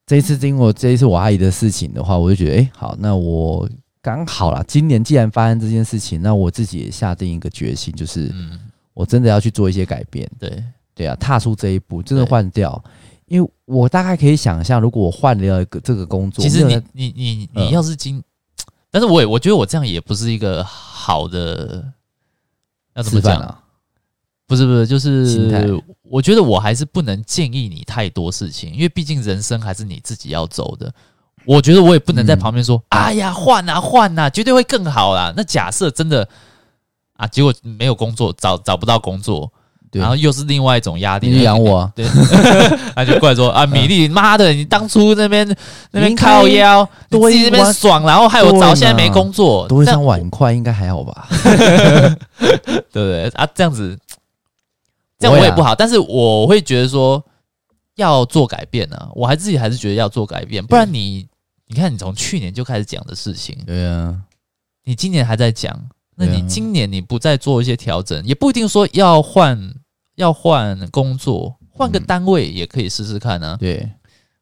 [0.05, 3.66] 这一次经过这一次我阿姨的事情的话，我就觉得，哎，好，那我
[4.03, 4.62] 刚好啦。
[4.66, 8.31] 今年既然发生这件事情，那我自己也下定一个决心，就是，
[8.95, 10.29] 我真的要去做一些改变。
[10.40, 12.83] 对，对啊，踏出这一步，真的换掉。
[13.27, 18.21] 因为我大概可以想象，如果我换了一个这个工作，其实你你你你要是今，
[18.90, 21.90] 但是我也我觉得我这样也不是一个好的，
[22.97, 23.62] 要怎么讲啊？
[24.46, 30.92] 不是不是，就是我觉得我还是不能建议你太多事情，因为毕竟人生还是你自己要走的。
[31.44, 36.28] 我觉得我也不能在旁边说：“嗯、哎呀，换啊换啊，绝对会更好啦。”那假设真的
[37.16, 39.50] 啊，结果没有工作，找找不到工作，
[39.90, 41.28] 然后又是另外一种压力。
[41.28, 42.07] 你养我、啊，对，
[42.94, 45.44] 那就过来说啊，米粒，妈的，你当初那边
[45.90, 51.26] 那边靠腰，多一那边爽，然后害我找现在没工作，多一张碗筷应该还好吧？
[52.38, 52.59] 对
[52.92, 53.48] 不对啊？
[53.52, 53.98] 这样子。
[55.22, 57.24] 这样我也不好，但是我会觉得说
[57.94, 61.28] 要做改变呢、啊，我还自己还是觉得要做改变，不然你
[61.68, 64.20] 你看你从去年就开始讲的事情，对啊，
[64.85, 65.78] 你今年还在讲，
[66.16, 69.74] 那你今年你不再做一些调整，也不一定说要换
[70.16, 73.88] 要换工作，换个单位也可以试试看呢、啊，对，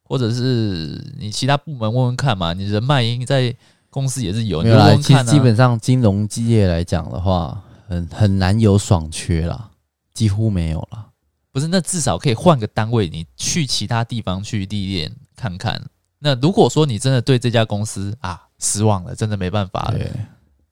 [0.02, 3.54] 或者是你其他部门问问看嘛，你人脉应在
[3.90, 9.69] 公司也是有，没有啦，其实基本上金融机业来讲的话，很很难有爽缺啦。
[10.14, 11.06] 几乎没有了，
[11.52, 11.66] 不是？
[11.68, 15.80] 那至少可以换个单位，你去其他地方去历练看看。
[16.18, 19.98] 那如果说你真的对这家公司啊失望了，真的没办法了，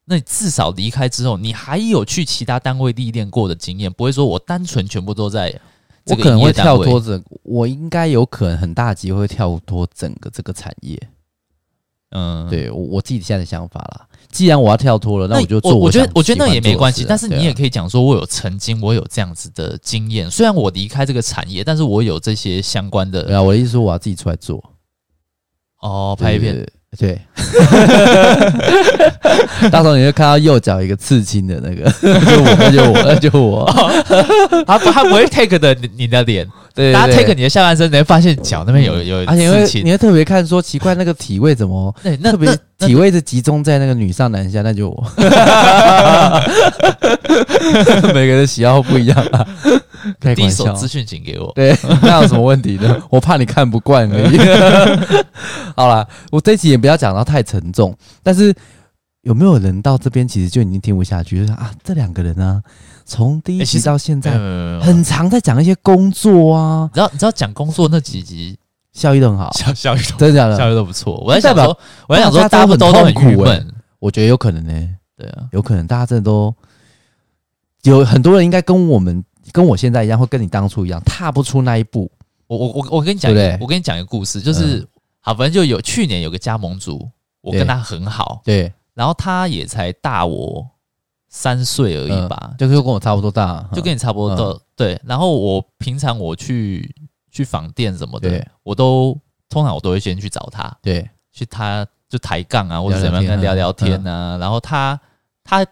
[0.05, 5.59] 那你至少离开之后，你还有去其他单位历练过的经验，不会说我单纯全部都在。
[6.11, 10.98] 我可能会跳脱着，我应该有可能很大机会跳脱整个这个产业。
[12.11, 14.07] 嗯，对我我自己现在的想法啦。
[14.31, 15.85] 既然我要跳脱了，那我就做我。
[15.85, 17.05] 我觉得，我觉得那也没关系。
[17.09, 20.31] 但是你也可以讲说，我有曾经我有这样子的经验。
[20.31, 23.25] 虽然我离开这个产业，但是我有这些相关的。
[23.25, 24.62] 对啊，我的意思说，我要自己出来做。
[25.81, 26.66] 哦，拍一片。
[26.99, 27.19] 对。
[29.71, 32.09] 到时候你会看到右脚一个刺青的那个， 就
[32.43, 33.71] 我，那就我，那就我。
[34.67, 36.47] 他不，他不会 take 的你的脸。
[36.75, 39.81] 对，大家 take 你的下半身，你会发现脚那边有有而且。
[39.83, 41.93] 你会特别看说，奇怪那个体位怎么？
[42.03, 45.07] 对，那特别体位是集中在那个女上男下，那就我。
[48.14, 49.45] 每个人的喜好不一样 啊。
[50.35, 51.51] 第一手资讯请给我。
[51.55, 53.03] 对，那有什么问题呢？
[53.11, 54.38] 我怕你看不惯而已。
[55.75, 58.55] 好啦，我这期也不要讲到太沉重，但是
[59.23, 61.41] 有没有人到这边其实就已经听不下去？
[61.41, 62.71] 就是啊，这两个人呢、啊，
[63.05, 64.31] 从第一集到现在，
[64.81, 66.88] 很常在讲一些工作啊。
[66.93, 68.57] 你知道，你知道讲工作那几集
[68.99, 70.57] 效益都很好， 效效益真的假的？
[70.57, 71.15] 效益都不错。
[71.25, 73.75] 我在想说，我在想说，大家都很苦闷。
[74.01, 76.53] 我觉得有可能呢、欸，对啊，有可能大家真的都
[77.83, 82.11] 有很多人应该跟我们跟我现在一样，会跟你当初一样，踏不出那一步。
[82.49, 84.87] 我我我我跟你讲，对我跟你讲一个故事，就是、嗯、
[85.21, 87.09] 好，反正就有去年有个加盟主，
[87.41, 88.73] 我跟他很好，对。
[88.95, 90.67] 然后他也才大我
[91.29, 94.43] 三岁而已吧，嗯、就跟我差不多大，就跟你差不多大。
[94.43, 96.93] 嗯、对，然后我平常我去
[97.31, 104.37] 去访店什么的，我都通常我都会先去找他，对，去他就抬杠啊，或者怎么样跟他聊聊天啊。
[104.37, 104.99] 嗯、然后他
[105.45, 105.67] 他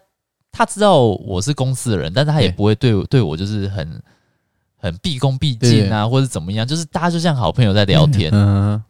[0.51, 4.01] 他知道我是公司的人，但是他也不会对对我就是很
[4.77, 8.31] 很毕恭毕敬啊，或者怎么样，就是大家就像好朋友在聊天。
[8.33, 8.81] 嗯，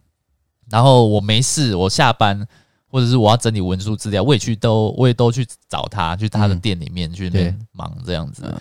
[0.70, 2.46] 然后我没事，我下班。
[2.90, 7.30] 或者是我要整理文书资料，我也去都我也都去找他，去他的店里面去
[7.70, 8.44] 忙这样子。
[8.46, 8.58] 嗯、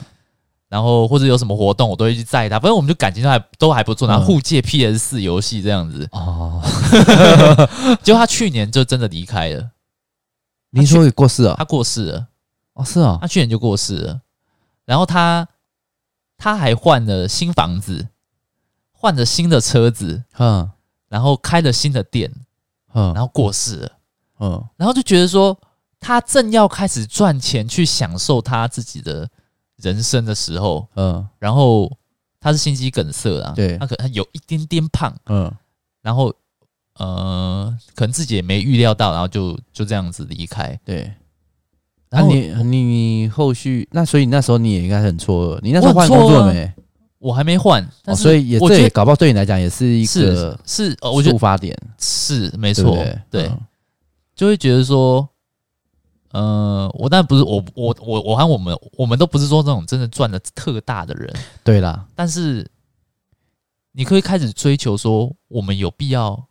[0.69, 2.59] 然后或者有什么活动，我都会去载他。
[2.59, 6.07] 反正我们就感情都还都还不错，然后互借 PS 四游戏这样子。
[6.11, 6.61] 哦，
[8.03, 9.71] 结果他去年就真的离开了。
[10.71, 11.55] 你说也过世了？
[11.57, 12.27] 他过世了。
[12.73, 14.21] 哦，是啊、哦，他去年就过世了。
[14.85, 15.47] 然后他
[16.37, 18.09] 他还换了新房子，
[18.91, 20.69] 换了新的车子，嗯，
[21.07, 22.31] 然后开了新的店，
[22.93, 23.91] 嗯，然后过世了。
[24.39, 25.57] 嗯，然后就觉得说，
[25.99, 29.27] 他正要开始赚钱去享受他自己的
[29.77, 31.91] 人生的时候，嗯，然后
[32.39, 35.51] 他是心肌梗塞啊，对，他可能有一点点胖，嗯，
[36.01, 36.33] 然后
[36.95, 41.11] 呃，可能自己也没预料到，然后就就这样子离开，对。
[42.09, 46.73] 然后你你你后续那，所以那时候你也应该很错愕，你那时候换工作了没？
[47.19, 52.97] 我还没换，但是所以也这也搞不好对你来讲也是一个是我觉得触发点，是没错，
[53.29, 53.51] 对。
[54.35, 55.27] 就会觉得说，
[56.37, 62.05] 呃，我但不是我我我我和我们我们都不是说那种真的赚的特大的人，对啦。
[62.13, 62.69] 但是
[63.91, 66.47] 你可以开始追求说，我们有必要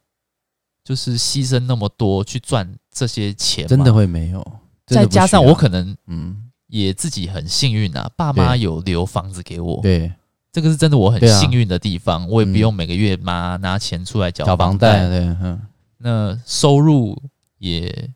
[0.82, 4.44] 就是牺牲那么多去赚这些钱，真的会没有。
[4.86, 6.42] 再加上我可能嗯。
[6.68, 10.12] 也自己很幸运啊，爸妈有留房子给我，对，
[10.50, 15.60] 这个是真的我很幸运的地方，我也不用每个月妈拿钱出来缴房贷，对，嗯，
[15.98, 17.16] 那收入。
[17.58, 18.10] 也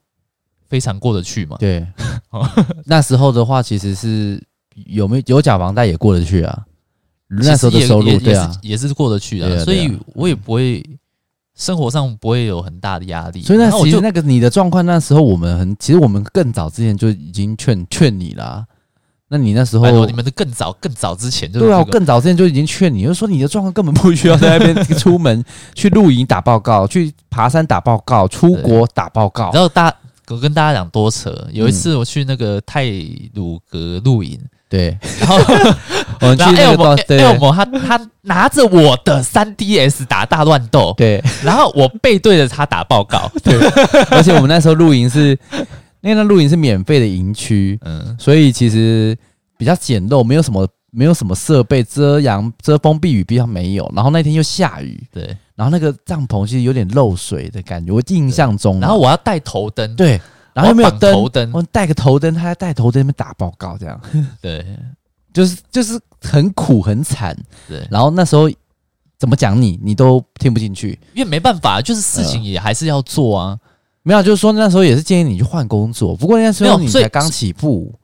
[0.70, 1.56] 非常过得去嘛？
[1.58, 1.86] 对，
[2.86, 4.42] 那时候的话，其实是
[4.86, 6.64] 有没有有假房贷也过得去啊。
[7.28, 10.82] 那时候的收入，对啊，也是过得去的，所以我也不会
[11.56, 13.42] 生活上不会有很大的压力。
[13.42, 18.64] 所以那其实那个你的状况，那时候我们很，其实我们更早之前就已经劝劝你了。
[19.28, 29.52] 那你那时候，你们的更早更早之前就对啊，更早之前就已经劝你，就说你的状况根本不需要在那边 出门去露营打报告，去爬山打报告，出国打报告。
[29.52, 29.94] 然后大
[30.30, 32.90] 我跟大家讲多扯，有一次我去那个泰
[33.34, 34.38] 鲁阁露营，
[34.68, 35.36] 对，然后
[36.20, 37.18] 我们去那个对，
[37.52, 43.54] 他他拿着我的三 DS 打大乱斗，对，然后我背对着他打报告， 对，
[44.10, 45.38] 而且我们那时候露营是。
[46.02, 49.14] 因为那露营是免费的营区，嗯，所以其实
[49.58, 53.90] 比较简陋，没有什么没有什么设备遮阳、遮风避雨，比较没有。
[53.94, 58.80] 然后那天又下雨，对，然后那个帐篷其实有点漏水的感觉，我印象中。
[58.80, 60.20] 然后我要带头灯，对，
[60.52, 64.00] 然后又没有灯，头灯，我带个头灯，他在带头灯那边打报告，这样，
[64.42, 64.64] 对，
[65.32, 67.36] 就是就是很苦很惨，
[67.68, 67.86] 对。
[67.90, 68.50] 然后那时候
[69.18, 73.58] 怎么讲你，你都听不进去，因为没办法，就是事情也还是要做啊。
[74.02, 76.16] 没有，就是说那时候也是建议你去换工作。
[76.16, 77.94] 不过那时候你才刚起步，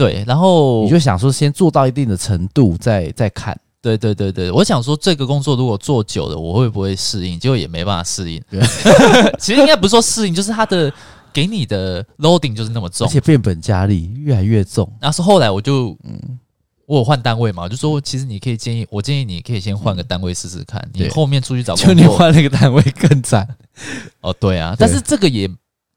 [0.00, 3.54] 对，然后你就想说先做到一定的程度再再看。
[3.82, 7.38] 对对对对，我想说这个工作如果做久了，我会不会适应？
[7.38, 8.42] 结果也没办法适应。
[8.50, 8.60] 对
[9.38, 10.90] 其实应该不是说适应，就是他的
[11.32, 14.90] 给你的 loading 就是那么重，而且变本加厉，越来越重。
[15.00, 16.38] 然后是后来我就嗯。
[16.86, 23.46] 我有换单位嘛，就说其实你可以建议我建议你可以先换个单位试试看，嗯、你后面出去找工作，就你换那个单位更惨。
[24.22, 25.48] 哦，对啊，对但是这个也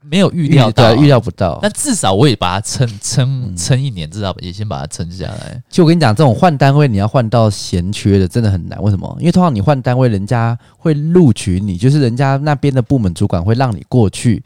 [0.03, 1.59] 没有预料到、啊，预料不到。
[1.61, 5.61] 但至少我也把它撑撑撑一年，至少也先把它撑下来。
[5.69, 8.81] 其实我跟你讲，这种换单位你要换到闲缺的，真的很难。
[8.81, 9.15] 为什么？
[9.19, 14.43] 因为通常你换单位，人家会录取你，就是人家那边的部门主管会让你过去。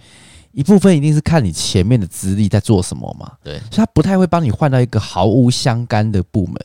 [0.54, 6.56] 一部分一定是看你前面的资历在做什么嘛，对，所以他不太会帮你换到一个毫无相干的部门，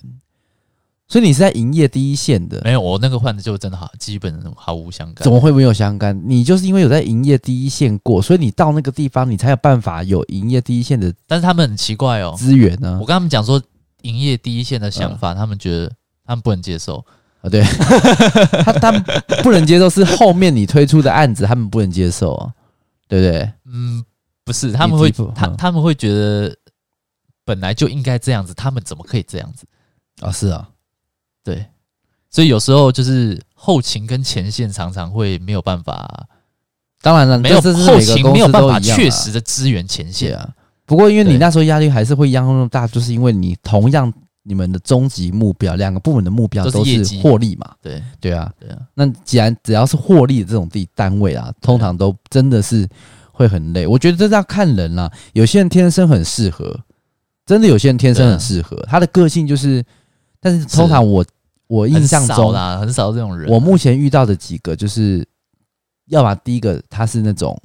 [1.13, 2.59] 所以你是在营业第一线的。
[2.65, 5.23] 没有，我那个换的就真的好，基本毫无相干。
[5.23, 6.19] 怎么会没有相干？
[6.25, 11.13] 你就是因为有在营业第一线过，所以你到那个地方，你才有办法有营业第一线的。
[11.27, 12.99] 但是他们很奇怪哦，资源呢？
[12.99, 13.63] 我跟他们讲说
[14.01, 15.93] 营业第一线的想法，嗯、他们觉得
[16.25, 17.05] 他们不能接受
[17.43, 17.51] 啊。
[17.51, 17.63] 对，
[18.65, 19.05] 他他们
[19.43, 22.53] 不能接受是后面你推出的案子，他们不能接受啊。
[23.09, 23.53] 对不对？
[23.67, 24.03] 嗯，
[24.43, 26.57] 不不是，他们会他他们会觉得
[27.45, 29.67] 本来就应该这样子，他们怎么可以这样子
[30.21, 30.33] 啊？
[30.33, 30.69] 是啊，
[31.45, 31.67] 对，
[32.31, 36.27] 所以有时候就是后勤跟前线常常会没有办法。
[37.01, 40.49] 当然了，没有后勤没有办法确实的支援前线啊。
[40.87, 44.13] 不过因为你那时候压力还是会一样那么大，就是因为你同样。
[44.45, 47.71] 你们的终极目标，两个部门的目标都是获利嘛？
[47.81, 48.79] 对对啊，对啊。
[48.93, 52.85] 那既然只要是获利的这种地单位啊，通常都真的是
[53.31, 53.87] 会很累。
[53.87, 56.77] 我觉得这是要看人啦，有些人天生很适合，
[57.47, 59.81] 真的有些人天生很适合，他的个性就是。
[60.43, 61.25] 但是通常我
[61.69, 63.51] 我印象中啊，很少这种人。
[63.51, 65.27] 我目前遇到的几个，就是
[66.09, 67.59] 要么第一个他是那种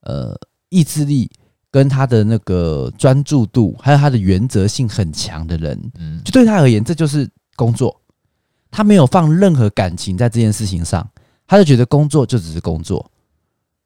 [0.00, 0.34] 呃
[0.70, 1.30] 意志力。
[1.70, 8.00] 跟他的那个专注度，还有他的原则性很强的人，嗯，就对他而言，这就是工作。
[8.70, 11.04] 他没有放任何感情在这件事情上，
[11.48, 13.04] 他就觉得工作就只是工作，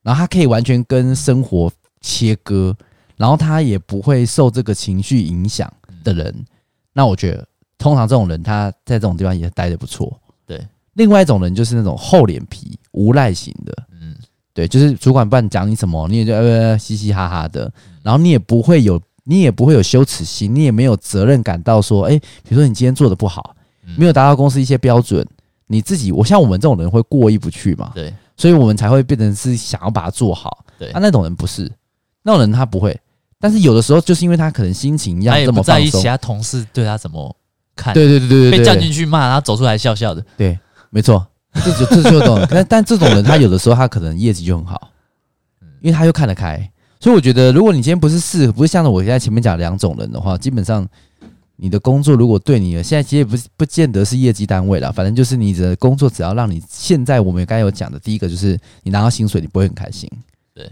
[0.02, 2.76] 然后他可以完全跟生活切割，
[3.16, 5.72] 然后他也不会受这个情绪影响
[6.04, 6.44] 的人。
[6.92, 10.20] 那我觉得，通常这种人他在这种地方也待得不错。
[10.46, 10.60] 对，
[10.94, 13.72] 另外一种人就是那种厚脸皮、无赖型的。
[14.00, 14.14] 嗯。
[14.54, 23.54] 对，就是主管不管讲你什么，你也就呃嘻嘻哈哈的，然后你也不会有，你也不会有羞耻心，你也没有责任感到说，哎，比如说你今天做的不好，
[23.96, 25.24] 没有达到公司一些标准，
[25.68, 31.70] 你自己，我像我们这种人会过意不去嘛，对，所以我们才会变成是想要把它做好，对，啊，那种人不是，
[32.24, 33.00] 那种人他不会，
[33.38, 37.36] 但是有的时候就是因为他可能心情一样这么在意其他同事对他怎么
[37.78, 40.58] 看，对对对对对，被叫进去骂，他走出来笑笑的，对，
[40.90, 41.24] 没错。
[41.54, 44.90] 这就这就懂， 但但这种人他有的时候他可能业绩就很好，
[45.80, 50.86] 因为他又看得开，所以我觉得如果你今天不是适合，不是像我现在前面讲两种人的话，基本上
[51.56, 60.08] 你的工作如果对你的现在其实也不不见得是业绩单位了，反正就是你的工作只要让你现在我们刚才有讲的第一个就是你拿到薪水你不会很开心，
[60.54, 60.70] 对，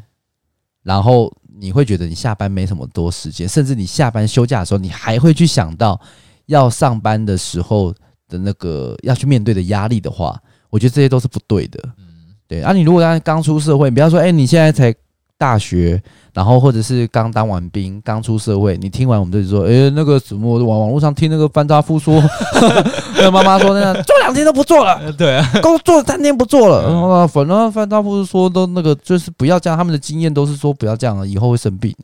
[0.85, 6.01] 然后你会觉得你下班没什么多时间，甚至你下班休假的时候你还会去想到
[6.47, 7.93] 要上班的时候
[8.29, 10.37] 的那个要去面对的压力的话。
[10.69, 12.05] 我觉得这些都是不对的，嗯，
[12.47, 14.93] 对啊，你如果刚刚出社会，不要说，哎，你现在才
[15.39, 16.03] 大学，
[16.35, 22.21] 然后或者是刚当完兵，刚出社会，你听完我们就说，哎，那个什么，我网网络上听那个范大夫说，
[23.17, 31.95] 那个妈妈说，那样 做两天都不做了，对啊，工作三天不做了，然后反正范大夫说都那个就是不要这样，他们的经验都是说不要这样了，以后会生病。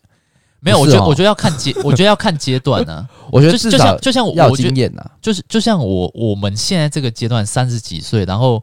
[0.64, 3.08] 没有，我觉得我觉得要看阶，我觉得要看阶段呢。
[3.32, 8.62] 我觉得就像就像我要经验呢，就是就像我我们现在这个阶段三十几岁，然后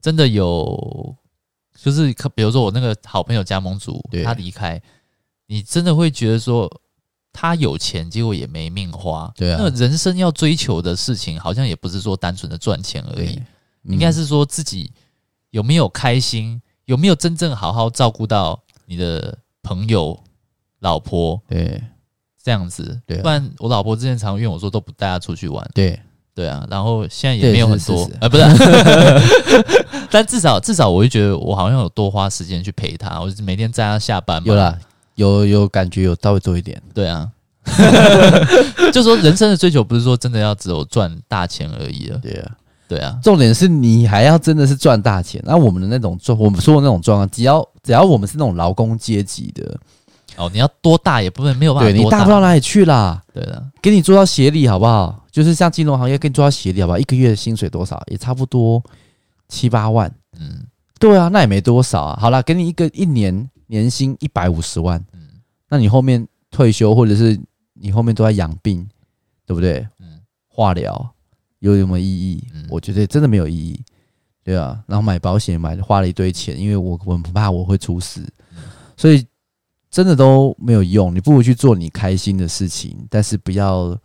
[0.00, 1.14] 真的有
[1.78, 4.80] 就是比如说我那个好朋友加盟主他离开，
[5.46, 6.66] 你真的会觉得说
[7.30, 9.30] 他有钱，结果也没命花。
[9.36, 13.38] 对啊，那人生要追求的事情，好像也不是说单纯的赚钱而已，
[13.84, 14.90] 应该是说自己
[15.50, 20.18] 有没有开心，有没有真正好好照顾到你的朋友。
[20.80, 21.82] 老婆，对，
[22.42, 25.98] 这样子，对，不然我老婆之前常约我说都不带她出去玩，对，
[26.34, 28.44] 对啊，然后现在也没有很多，呃，不是，
[30.10, 34.78] 但至少至少我就觉得我好像有多花时间去陪她，我就每天载她下班嘛，有啦，
[35.16, 37.28] 有有感觉有稍微多一点，对啊，
[38.92, 42.56] 就说人生的追求不是说真的要只有赚大钱而已了，对啊，
[42.88, 49.76] 对啊，重点是你还要真的是赚大钱，那我们的那种状，我们说的那种状况，只要只要我们是那种劳工阶级的。
[50.38, 53.20] 哦，你要多大也不能没有办法，对你大不到哪里去啦。
[53.34, 55.26] 对的，给你做到协理好不好？
[55.32, 56.98] 就是像金融行业给你做到协理好不好？
[56.98, 58.00] 一个月的薪水多少？
[58.06, 58.80] 也差不多
[59.48, 60.12] 七八万。
[60.38, 60.64] 嗯，
[61.00, 62.18] 对啊，那也没多少啊。
[62.20, 65.04] 好啦，给你一个一年年薪一百五十万。
[65.12, 65.20] 嗯，
[65.68, 67.38] 那你后面退休或者是
[67.74, 68.88] 你后面都在养病，
[69.44, 69.84] 对不对？
[69.98, 71.12] 嗯，化疗
[71.58, 72.46] 有什么意义？
[72.54, 73.82] 嗯，我觉得真的没有意义。
[74.44, 78.24] 对啊，然后买保险买花了一堆钱，因为我我很怕我会出事，
[78.96, 79.26] 所以。
[79.90, 83.98] 真的都没有用，你不如去做你开心的事情，但是不要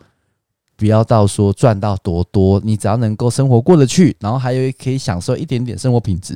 [0.76, 6.36] 不要到说赚到多多，你只要能够生活过得去，然后还有可以享受一点点生活品质，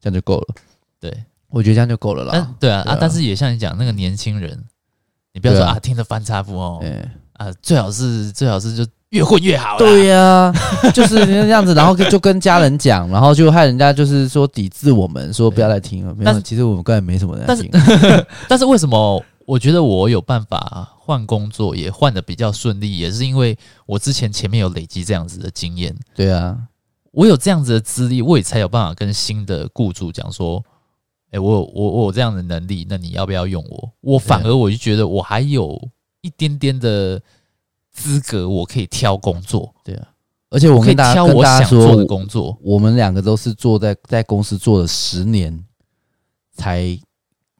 [0.00, 0.54] 这样就够了。
[1.00, 2.30] 对，我觉得这样就够了啦。
[2.32, 4.64] 但对啊，对啊，啊，但是也像你讲那个年轻人，
[5.32, 6.82] 你不要说啊，啊，听着翻差不哦，
[7.34, 8.86] 啊，最好是最好是就。
[9.10, 9.78] 越混越好。
[9.78, 10.52] 对呀、啊，
[10.92, 16.14] 就是那样子，然后就跟家人讲，然后就害人家就是说抵制我们，说不要再听了。
[16.14, 17.70] 没有，其实我们根本没什么人在听。
[17.70, 25.94] 但是，但是为什么我觉得我有办法换工作，也换的比较顺利，也是因为我之前前面有累积这样子的经验。
[26.16, 26.58] 对啊，
[27.12, 30.60] 我有这样子的资历，我也才有办法跟新的雇主讲说，
[31.30, 33.92] 哎，我有我我有这样的能力，那你要不要用我？
[34.00, 35.80] 我反而我就觉得我还有
[36.22, 37.20] 一点点的。
[37.94, 40.08] 资格我可以挑工作，对啊，
[40.50, 42.58] 而且我可以挑我想做的工作。
[42.60, 45.64] 我们两个都是做在在公司做了十年，
[46.56, 46.98] 才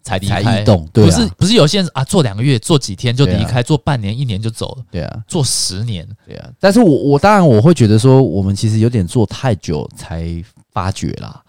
[0.03, 6.51] 才离开，移动，对啊，不是不是有些人啊，做两个月，做几天就离开，啊、做半年、一年就走了，对啊，做十年，对啊。
[6.61, 10.29] 但是我我当然我会觉得说，我们其实有点做太久才
[10.73, 11.41] 发觉啦。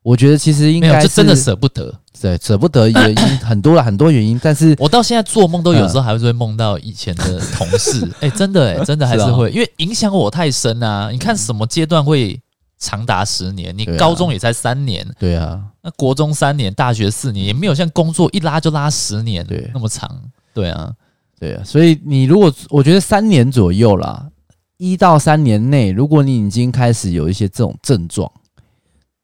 [0.00, 4.40] 我觉得其实应该是真的舍不得，对，舍不得原因 很多了，很多原因。
[4.42, 11.10] 但是我到现在做梦都有时候还会梦到以前的同事，哎、真的、欸，哎，真的还是会，因为影响我太深啊。
[11.10, 12.40] 你看什么阶段会？
[12.80, 20.08] 长达十年，你高中也才三年，对啊，那国中三年，大学四年，也没有像工作一拉就拉十年，对，那么长，
[20.54, 20.92] 对啊，
[21.40, 24.28] 对啊，所以你如果我觉得三年左右啦，
[24.76, 28.30] 一到三年内，如果你已经开始有一些这种症状，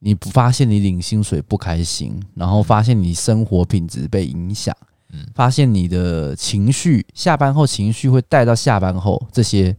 [0.04, 4.76] 你不发现你领薪水不开心，然后发现你生活品质被影响，
[5.10, 9.74] 嗯，发现你的情绪下班后情绪会带到下班后这些。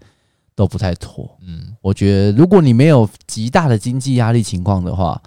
[0.57, 5.21] 都不太妥，嗯，我觉得如果你没有极大的经济压力情况的话，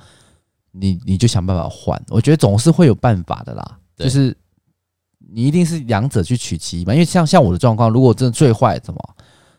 [0.73, 3.79] 你你就想办法换，我觉得总是会有办法的啦。
[3.95, 4.35] 就是
[5.19, 9.17] 你一定是两者去取其一嘛，因为像像我的状况，如果真的最坏怎么，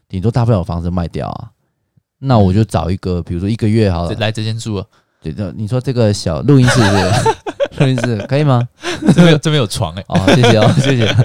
[0.07, 1.51] 顶多大不了房子卖掉啊，
[2.17, 4.85] 那我就找一个，比如说一个月好了，来这间住啊。
[5.21, 7.37] 对的，你说这个小录音室是不是？
[7.83, 8.67] 录音室可以吗？
[9.13, 11.15] 这边这边有床哎、欸，哦，谢谢哦， 谢谢。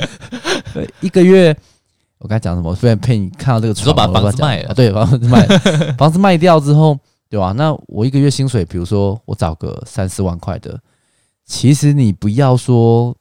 [0.73, 1.57] 对，一个月。
[2.19, 2.71] 我刚才讲什么？
[2.71, 5.47] 我非常骗你看到这个床，说把房子卖了，啊、对，房子卖，
[5.99, 7.53] 房子卖掉之后，对吧？
[7.53, 10.79] 那我一个月薪水，比如说我找个三四万块的，
[11.45, 13.15] 其实你不要说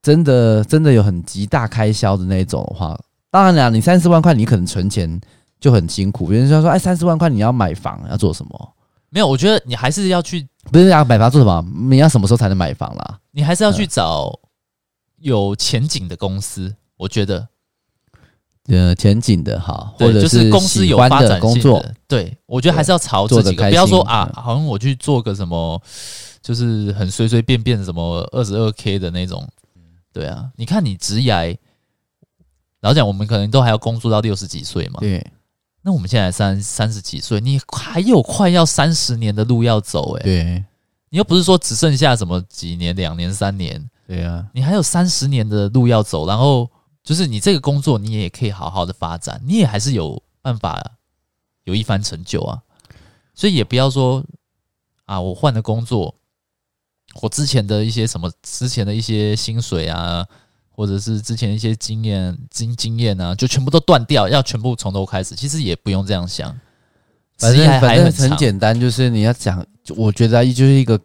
[0.00, 2.98] 真的，真的有很极大开销的那种的话，
[3.30, 5.20] 当然了，你三四万块，你可能存钱
[5.60, 6.28] 就很辛苦。
[6.28, 8.72] 别人说说，哎，三四万块你要买房，要做什么？
[9.12, 11.62] 没有，我觉得你还是要去，不是要买房做什么？
[11.90, 13.20] 你要什么时候才能买房啦？
[13.30, 14.40] 你还是要去找
[15.18, 17.48] 有前景的公司，我觉得。
[18.68, 25.82] 呃，前景的哈，或者是，是公司有发展工作，对，我觉得还是要朝这几个，不要说啊，好像我去做个什么，
[26.40, 29.44] 就是很随随便便什么二十二 K 的那种，
[30.12, 31.58] 对啊，你看你职涯，
[32.82, 35.26] 老实讲，我们可能都还要工作到六十几岁嘛，对，
[35.82, 40.64] 那我们现在三三十几岁，你还有快要三十年的路要走，哎，对，
[41.10, 46.70] 你又不是说只剩下什么几年、两年、三年，对啊，你还有三十年的路要走，然后。
[47.04, 50.80] 就是你这个工作，你也可以好好的发展，你也还是有办法
[51.64, 52.62] 有一番成就啊。
[53.34, 54.24] 所以也不要说
[55.06, 56.14] 啊，我换了工作，
[57.20, 60.24] 我之前的一些什么，之前的一些薪水啊，
[60.72, 65.34] 或者是之前一些经验经经验啊，就全部都断掉，要全部从头开始。
[65.34, 66.52] 其实也不用这样想，
[67.38, 69.64] 反正反正很简单，就是你要讲，
[69.96, 70.98] 我觉得就是一个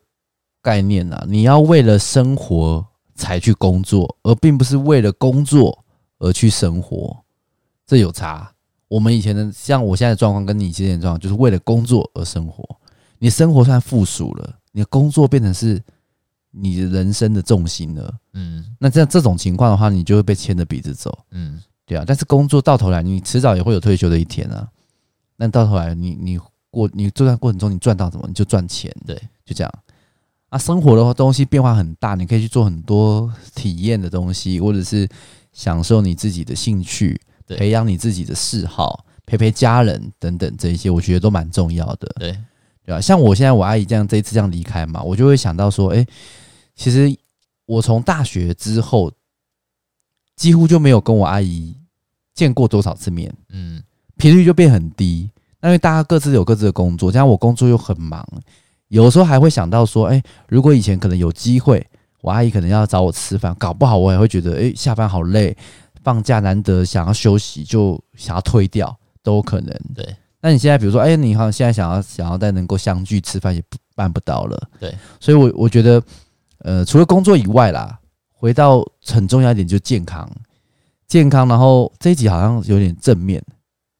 [0.61, 5.83] 概念啊，你要为了生活才去工作，而并不是为了工作。
[6.19, 7.15] 而去生活，
[7.85, 8.51] 这有差。
[8.87, 12.67] 我们以前的，像我现在的状况，跟你之前的状况，就是为了工作而生活。
[13.19, 15.79] 你生活算附属了，你的工作变成是
[16.59, 18.13] 你的人生的重心了。
[18.33, 21.17] 嗯，那这样这种情况的话，你就会被牵着鼻子走。
[21.31, 22.03] 嗯，对啊。
[22.05, 24.67] 但是工作到头来，你迟早也会有退休的一天啊。
[25.35, 26.39] 那到头来你，你你
[26.69, 28.91] 过你这段过程中，你赚到什么，你就赚钱。
[29.05, 29.73] 对，就这样。
[30.49, 35.07] 啊，生活的话，东西变化很大，你可以去做很多体验的东西，或者是。
[35.53, 42.07] 享受你自己的兴趣，培养你自己的嗜好，陪陪家人等等，这一些我觉得都蛮重要的。
[42.19, 42.31] 对，
[42.85, 43.01] 对吧？
[43.01, 46.05] 像我现在我阿姨这样这一次这样离开嘛，我就会想到说，诶，
[46.77, 47.13] 其实
[47.65, 49.11] 我从大学之后
[50.37, 51.75] 几乎就没有跟我阿姨
[52.33, 53.83] 见过多少次面，嗯，
[54.15, 55.29] 频率就变很低。
[55.59, 58.25] 那因为大家各自有各自的工作，加上我工作又很忙，
[58.87, 61.85] 有时候还会想到说，诶，如果以前可能有机会。
[62.21, 65.55] 我阿姨可能要找我吃饭，搞不好我也会觉得，诶、欸，下班好累，
[66.03, 69.73] 放假难得，想要休息，就想要推掉，都有可能。
[69.95, 70.03] 对，
[70.41, 74.69] 那你现在比如说，哎、欸，你好像现在想要想要再能够相聚吃饭，也不办不到了。
[74.79, 76.03] 对，所以我，我我觉得，
[76.59, 77.99] 呃，除了工作以外啦，
[78.31, 80.29] 回到很重要一点就是健康，
[81.07, 81.47] 健康。
[81.47, 83.43] 然后这一集好像有点正面，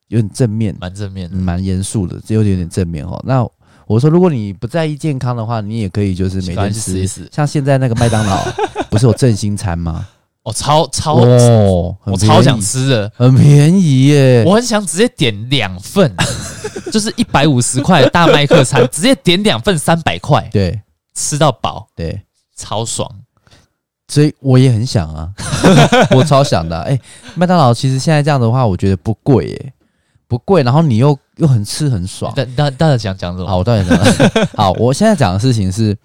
[0.08, 3.22] 有点正面，蛮正面，蛮严肃的，这有点点正面哦。
[3.24, 3.48] 那。
[3.88, 8.44] 我说，如果你不在意健康的话，你也可以就是每天吃，像现在那个麦当劳
[8.90, 10.06] 不是有振兴餐吗？
[10.42, 14.44] 哦，超超哦，我超想吃的，很便宜耶！
[14.46, 16.14] 我很想直接点两份，
[16.92, 20.78] 就是一百五十块大麦克餐，直接点两份三百块，对，
[21.14, 22.20] 吃到饱，对，
[22.58, 23.08] 超爽。
[24.08, 25.32] 所以我也很想啊，
[26.16, 26.78] 我超想的。
[26.80, 26.98] 哎，
[27.34, 29.72] 麦当劳其实现在这样的话，我觉得不贵耶。
[30.26, 32.30] 不贵，然后你又又很吃很爽。
[32.34, 33.48] 大大大家讲讲什么？
[33.48, 34.46] 好，我到底讲。
[34.54, 35.96] 好，我现在讲的事情是，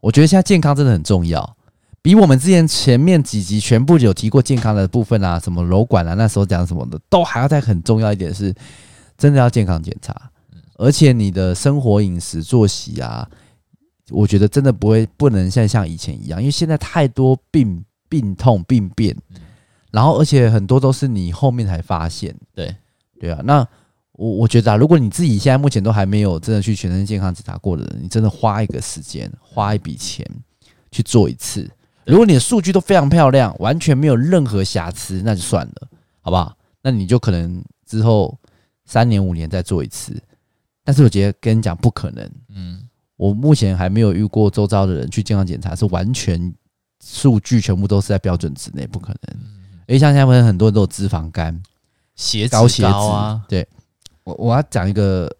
[0.00, 1.56] 我觉得现在健康真的很重要，
[2.00, 8.54] 比我们之前前面几集全部有提过健康的部分啊，什么柔管啊，那时候讲什么的，都还要再很重要一点是，
[9.18, 10.14] 真的要健康检查，
[10.78, 13.28] 而且你的生活饮食作息啊，
[14.10, 19.16] 我觉得真的不会不能像像以前一样，因为现在太多病病痛病变，
[19.90, 22.34] 然后而且很多都是你后面才发现。
[22.54, 22.74] 对
[23.18, 23.66] 对啊，那
[24.12, 30.24] 我我觉得啊，如果你自己现在目前都还没有真的去全身健康检查过的人，你真的花一个时间，花一笔钱
[30.90, 31.68] 去做一次。
[32.04, 35.88] 如果你的数据都非常漂亮，完全没有任何瑕疵，那就算了，
[36.20, 36.56] 好不好？
[36.80, 38.38] 那你就可能之后
[38.84, 40.16] 三年五年再做一次。
[40.84, 42.85] 但是我觉得跟你讲不可能，嗯，
[43.16, 46.54] 我目前还没有遇过周遭的人去健康检查是完全
[47.02, 49.36] 数据全部都是在标准值内，不可能。
[49.86, 51.62] 因为像现在很多人都有脂肪肝、
[52.14, 53.66] 血高血脂啊，对，
[54.24, 55.34] 我我要讲一个，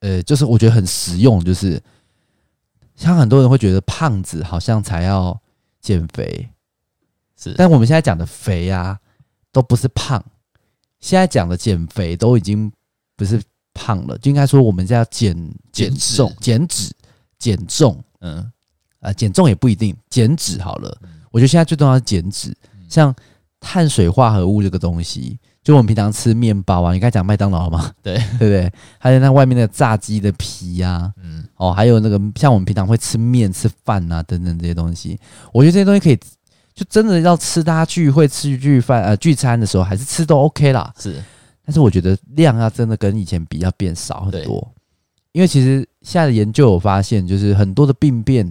[0.00, 1.82] 呃，就是我觉得很实用，就是
[2.94, 5.40] 像很多人会觉得胖子好像才要。
[5.80, 6.48] 减肥
[7.36, 8.98] 是，但我们现在讲的肥啊，
[9.52, 10.22] 都不是胖。
[10.98, 12.70] 现在讲的减肥都已经
[13.16, 13.40] 不是
[13.78, 15.36] 胖了，就应该说我们是要减
[15.70, 16.90] 减重、减脂、
[17.38, 18.02] 减重。
[18.20, 18.50] 嗯，
[18.98, 20.98] 啊，减重也不一定，减脂好了。
[21.30, 22.52] 我觉得现在最重要是减脂，
[22.88, 23.14] 像
[23.60, 25.38] 碳水化合物这个东西。
[25.62, 28.72] 就我们平常吃面包啊，你刚才讲麦当劳嘛，对 对不对？
[28.98, 35.18] 还有那外面的炸鸡的皮呀、啊，嗯，哦，还有那个像我们平常会吃面、吃饭啊等等这些东西，
[35.52, 36.16] 我觉得这些东西可以，
[36.74, 40.90] 就真的要吃，大家聚会吃聚饭呃聚餐的时候还是吃都 OK 啦。
[40.98, 41.22] 是，
[41.68, 44.72] 但是我觉得量要真的跟以前比要变少很多，
[45.32, 48.50] 因为其实现在的研究有发现，就是很多的病变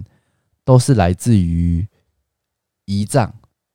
[0.64, 1.84] 都是来自于
[2.86, 3.34] 胰脏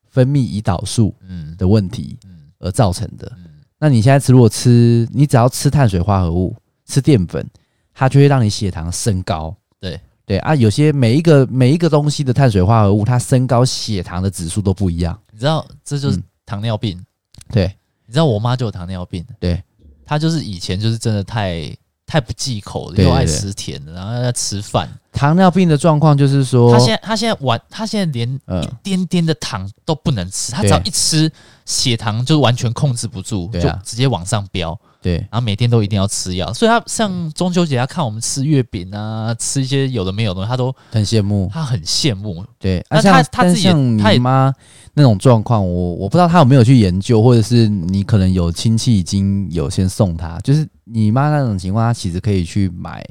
[0.09, 2.17] 分泌胰岛素嗯的问题。
[2.23, 2.29] 嗯
[2.65, 3.29] 而造成的。
[3.77, 7.45] 那你现在吃，如果吃，你只要吃碳水化合物、吃淀粉，
[7.93, 9.53] 它就会让你血糖升高。
[9.81, 15.19] 对对啊，有些每一个每一个东西的碳水化合物，它升高血糖的指数都不一样。
[15.33, 16.97] 你知道，这就是糖尿病。
[16.97, 17.05] 嗯、
[17.51, 17.75] 对，
[18.05, 19.25] 你知道我妈就有糖尿病。
[19.39, 19.61] 对，
[20.05, 21.75] 她就是以前就是真的太
[22.05, 24.89] 太不忌口了，又爱吃甜的，然后要吃饭。
[25.11, 28.29] 糖尿病的状况就是说，她现在她现在完，她现在连
[28.61, 31.31] 一点点的糖都不能吃，她只要一吃。
[31.65, 34.77] 血糖就完全控制不住，就直接往上飙。
[35.03, 42.43] 对，然后每天都一定要吃药，所以他像中秋节，他看我们吃月饼啊，吃一些有的没有的东西，他都很羡慕，他很羡慕。
[42.57, 44.51] 对，那他他自己像你妈
[44.93, 53.05] 那种状况，我我不知道他有没有去研究，或者是你可能有亲戚已经有先送他，就是你妈那种情况，他其实可以去买，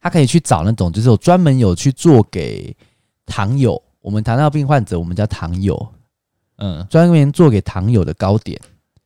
[0.00, 2.76] 他可以去找那种，就是有专门有去做给
[3.24, 5.88] 糖友，我们糖尿病患者，我们叫糖友。
[6.62, 8.60] 嗯，专门做给糖友的糕点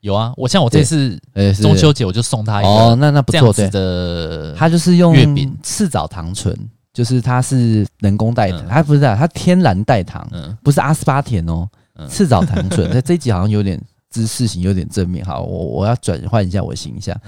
[0.05, 6.55] 有啊，我像我这次呃中秋节我就送他一个哦，那那不错对的，他就是用月饼赤藻糖醇，
[6.92, 10.22] 就是它是人工代糖，它不是啊，它天然代糖，
[10.62, 11.66] 不是阿斯巴甜哦，
[12.07, 12.92] 赤藻糖醇。
[12.92, 13.80] 在 这一集好像有点
[14.11, 17.18] 知识型，有点正面，好，我我要转换一下我的形象。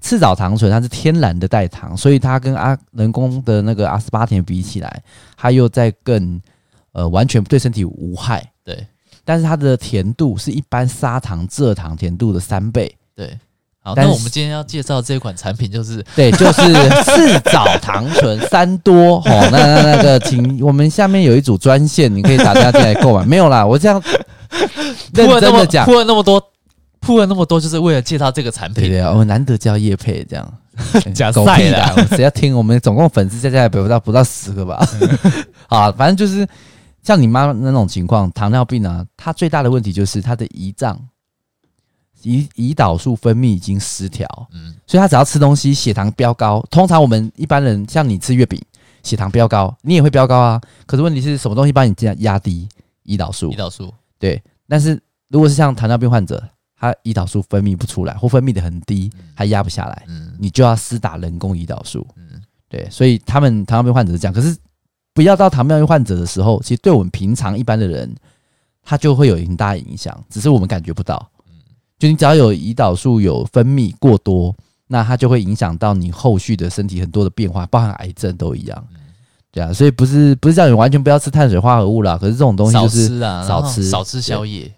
[0.00, 5.02] 赤藻糖醇它是天然的代糖，所以它跟阿人工的那个阿斯巴甜比起来，
[5.36, 6.42] 它又在更
[6.90, 8.84] 呃完全对身体无害，对。
[9.24, 12.94] 但是它的甜度是一般砂糖、蔗糖甜度的三倍。
[13.16, 13.38] 对，
[13.80, 16.62] 好，那我们今天要介绍这款产品就是，对，就是
[17.04, 19.16] 赤藻糖醇三多。
[19.18, 23.24] 哦，那那那个，请我们下面有一组专线，你可以打电话进来购买。
[23.24, 24.02] 没有啦，我这样
[25.12, 26.42] 认真的讲，铺了那么多，
[27.00, 28.84] 铺了那么多，就是为了介绍这个产品。
[28.84, 30.52] 对对啊，我们难得叫叶配这样，
[31.14, 32.56] 讲狗屁的，谁要听？
[32.56, 34.86] 我们总共粉丝加起来不到不到十个吧？
[35.68, 36.46] 啊，反正就是。
[37.04, 40.98] 像你妈那种情况，糖尿病啊，它最大的问题就是它的胰脏
[42.22, 46.64] 胰胰岛素分泌已经失调，嗯，所以它只要吃东西，血糖飙高。
[46.70, 48.58] 通常我们一般人像你吃月饼，
[49.02, 50.58] 血糖飙高，你也会飙高啊。
[50.86, 52.66] 可是问题是什么东西帮你这样压低
[53.04, 53.52] 胰岛素？
[53.52, 54.42] 胰岛素对。
[54.66, 54.98] 但是
[55.28, 56.42] 如果是像糖尿病患者，
[56.74, 62.40] 他胰岛素分泌不出来，或分泌的很低，还压不下来，嗯，你就要施打人工胰岛素，嗯，
[62.70, 62.88] 对。
[62.88, 64.56] 所以他们糖尿病患者是这样，可是。
[65.14, 68.14] 不要到糖尿病患者的时候，其实对我们平常一般的人，
[68.82, 71.30] 他就会有很大影响，只是我们感觉不到。
[71.46, 71.54] 嗯，
[71.98, 74.54] 就你只要有胰岛素有分泌过多，
[74.88, 78.88] 那它就会影响到你后续的身体很多的变化，包含癌症都一样。
[78.92, 79.00] 嗯，
[79.52, 84.70] 对啊，所以不是不是叫你完全不要吃碳水化合物啦，可是这种东西就是少吃啊，少吃 少吃宵夜。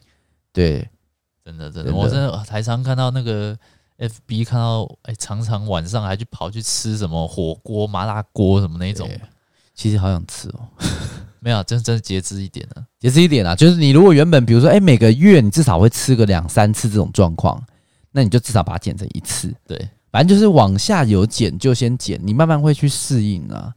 [0.52, 0.86] 对，
[1.44, 3.56] 真的真的，我真的台常看到那个
[3.98, 9.08] FB 看到，哎，常常晚上还去跑去吃什么火锅、麻辣锅什么那种。
[9.76, 10.66] 其实好想吃哦，
[11.38, 13.54] 没有，真真节制一点呢，节制一点啊。
[13.54, 17.62] 就是你如果原本比如说，哎，每个月你至少会吃个两三次这种状况，
[18.10, 19.54] 那你就至少把它减成一次。
[19.68, 19.78] 对，
[20.10, 23.72] 反正就是往下有减就先减，你慢慢会去适应啊。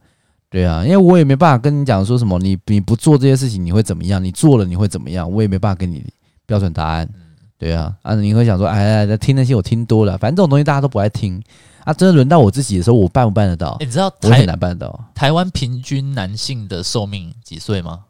[0.48, 6.04] 对啊，因为我也没办法跟你讲说什么，你你不做这些事情你会怎么样，你做了你会怎么样，我也没办法给你
[6.46, 7.08] 标准答案。
[7.56, 11.40] 对啊，啊，你会想说，哎，听那些我听多了，反正这种东西大家都不爱听。
[11.84, 13.76] 啊，真的轮到我自己的时候，我办不办得到？
[13.80, 15.04] 欸、你知道我很难办得到。
[15.14, 18.04] 台湾平均男性的寿命几岁吗？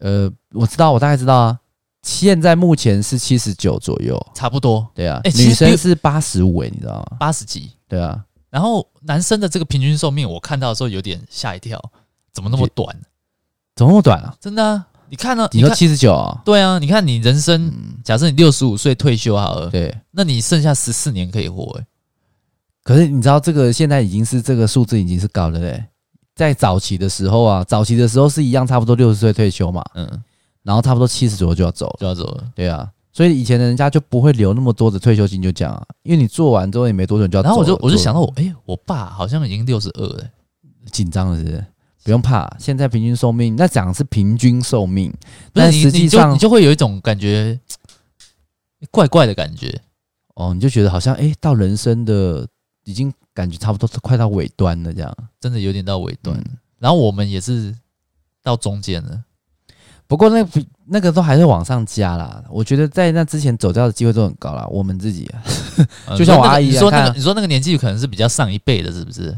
[0.00, 1.60] 呃，我知道，我大概知道啊。
[2.02, 4.86] 现在目前是七十九左右，差不多。
[4.94, 7.16] 对啊，欸、女生是八十五，哎，你知道吗？
[7.18, 7.72] 八十几。
[7.88, 8.24] 对啊。
[8.48, 11.82] 然后男生的这个平均寿命，我看到的时候有点吓一跳，
[12.32, 12.96] 怎么那么短？
[13.74, 14.34] 怎么那么短啊？
[14.40, 14.86] 真的啊？
[15.08, 15.48] 你看呢？
[15.52, 16.40] 你说七十九啊？
[16.44, 21.86] 对啊，你看你人生，嗯、假设你六十五岁退休好了，对，那你剩下十四年可以活，欸，哎。
[22.86, 25.84] 可是你知道这个现在已经是这个数字已经是高了嘞，
[26.36, 30.08] 在早期的时候啊，早期的时候是一样，差不多六十岁退休嘛，嗯，
[30.62, 37.48] 然后差不多七十左右就要走，就要走了，对啊，所以以前的人家就不会留那么多的退休金，就讲啊，因为你做完之后也没多久就要走。
[37.48, 40.24] 然后我就我就想到我，哎、欸，我爸好像已经六十二了，
[40.92, 41.66] 紧张了是不是？
[42.04, 45.12] 不用怕，现在平均寿命那讲的是平均寿命，
[45.52, 47.58] 但实际上你，你就会有一种感觉
[48.92, 49.76] 怪怪的感觉。
[50.36, 52.46] 哦，你就觉得好像哎、欸，到人生的。
[52.86, 56.36] 已经感觉差不多都快到尾端了，这样真的有点到尾端。
[56.38, 57.74] 嗯、然后我们也是
[58.44, 59.24] 到中间了，
[60.06, 60.46] 不过那、
[60.86, 62.44] 那个都还是往上加啦。
[62.48, 64.64] 我觉得在那之前走掉的机会都很高啦。
[64.70, 65.42] 我们自己、啊，
[66.16, 69.36] 就像我阿姨、啊，你说那个，你说那个年纪可能是比较上一辈的，是不是？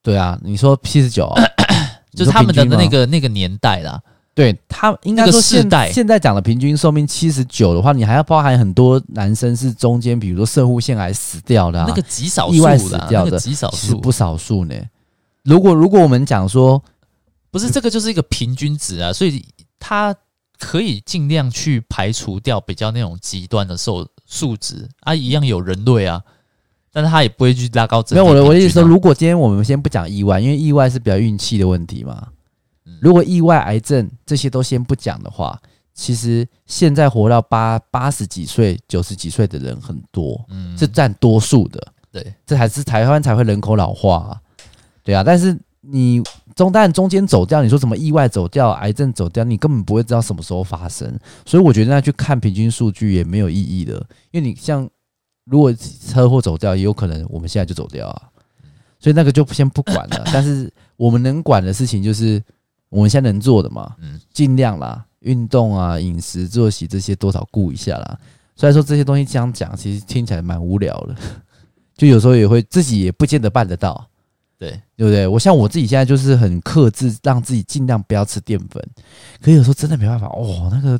[0.00, 1.34] 对啊，你说七十九，
[2.14, 4.00] 就是他们的那个那个年代啦。
[4.34, 14.74] 对他应该说现代现在讲的平均寿命七十九的话，你还要包含很多男生是中间，比如说射护腺癌死掉的、啊，那个极少数意外死掉的极少数不少数呢。
[15.44, 16.82] 如果如果我们讲说
[17.50, 19.44] 不是这个，就是一个平均值啊，所以
[19.78, 20.12] 它
[20.58, 26.20] 可以尽量去排除掉比较那种极端的数数值啊，一样有人类啊，
[26.92, 28.22] 但是他也不会去拉高整体、啊。
[28.22, 32.26] 没有我的我的意思说，如果今天我们先不讲意外，因为意外是比较运气的问题嘛。
[33.00, 35.60] 如果意外、癌症这些都先不讲的话，
[35.92, 41.80] 其实现在活到八八十几岁、九十几岁的人很多，嗯，是占多数的。
[42.10, 44.40] 对，这还是台湾才会人口老化啊，
[45.04, 45.22] 对啊。
[45.22, 46.20] 但是你
[46.56, 51.16] 中但中间走掉，你说什么意外走掉、癌症走掉，你根本不会知道什么时候发生。
[51.46, 53.94] 所以我觉得那去看平均数据也没有意义的，
[54.32, 54.88] 因为你像
[55.44, 58.22] 如果车祸走掉，也有可能我们现在就走掉啊。
[58.98, 60.24] 所以那个就先不管了。
[60.32, 62.42] 但是我们能管的事情就是。
[62.94, 68.16] 我们现在能做的嘛，嗯，尽量啦，运动啊、饮食、作息这些多少顾一下啦。
[68.54, 71.16] 虽然说这些东西这样讲，其实听起来蛮无聊的，
[71.98, 74.06] 就有时候也会自己也不见得办得到，
[74.56, 75.26] 对对不对？
[75.26, 78.80] 我像我自己现在就是很克制，让自己尽量不要吃淀粉。
[79.42, 80.96] 可有时候真的没办法哦，那个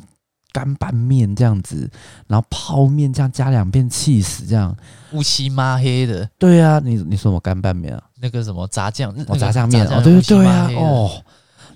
[0.51, 1.89] 干拌面这样子，
[2.27, 4.75] 然后泡面这样加两片气死这样
[5.13, 6.29] 乌漆抹黑的。
[6.37, 8.03] 对啊，你你说什么干拌面啊？
[8.19, 11.09] 那个什么炸酱，哦，炸酱面哦，对对对啊，哦。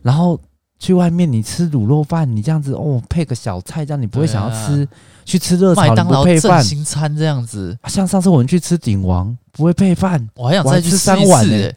[0.02, 0.40] 然后
[0.78, 4.84] 去外面，你吃卤肉饭，你这样子哦，配个小菜，这样你不会想要吃。
[4.84, 4.88] 啊、
[5.26, 7.78] 去吃热炒，麦当劳配饭，新餐这样子。
[7.88, 11.76] 像上次我们去吃鼎王，不会配饭，我还想再去吃三碗呢、欸。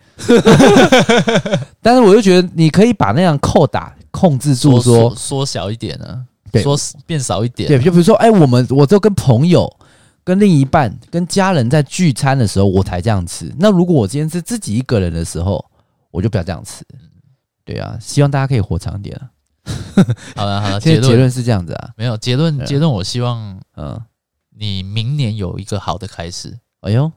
[1.83, 7.71] 但是我就觉得你可以把那样扣打控制住说，说缩小一点呢、啊，对，缩变少一点、啊。
[7.71, 9.71] 对，就比如说，哎，我们我就跟朋友、
[10.25, 13.53] 跟另一半、跟家人在聚餐的时候，我才这样吃。
[13.59, 15.63] 那如果我今天是自己一个人的时候，
[16.11, 16.85] 我就不要这样吃。
[17.65, 19.31] 对啊，希望大家可以活长一点啊。
[20.35, 23.97] 好了好了，结论结论是这样子啊，没有结论结论，我希望嗯，
[24.57, 26.59] 你明年有一个好的开始。
[26.81, 27.13] 哎呦，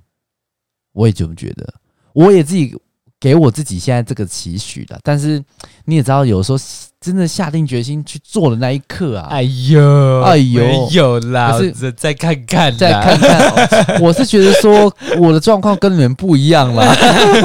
[0.94, 1.74] 我也这么觉得，
[2.14, 2.78] 我也自己
[3.20, 5.00] 给我自己现在这个期许的。
[5.02, 5.44] 但是
[5.86, 6.58] 你也知道，有时候
[7.02, 14.02] 真的下定决心去做的那一刻啊，哎呦哎呦，没有啦，是再看看再看看。
[14.04, 16.96] 我是觉得说我的状况跟你们不一样啦。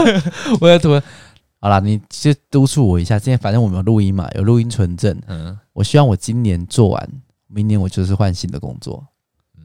[0.61, 1.03] 我要怎么？
[1.61, 3.19] 好啦，你就督促我一下。
[3.19, 5.15] 今天反正我们有录音嘛，有录音存证。
[5.27, 7.09] 嗯，我希望我今年做完，
[7.49, 9.05] 明年我就是换新的工作。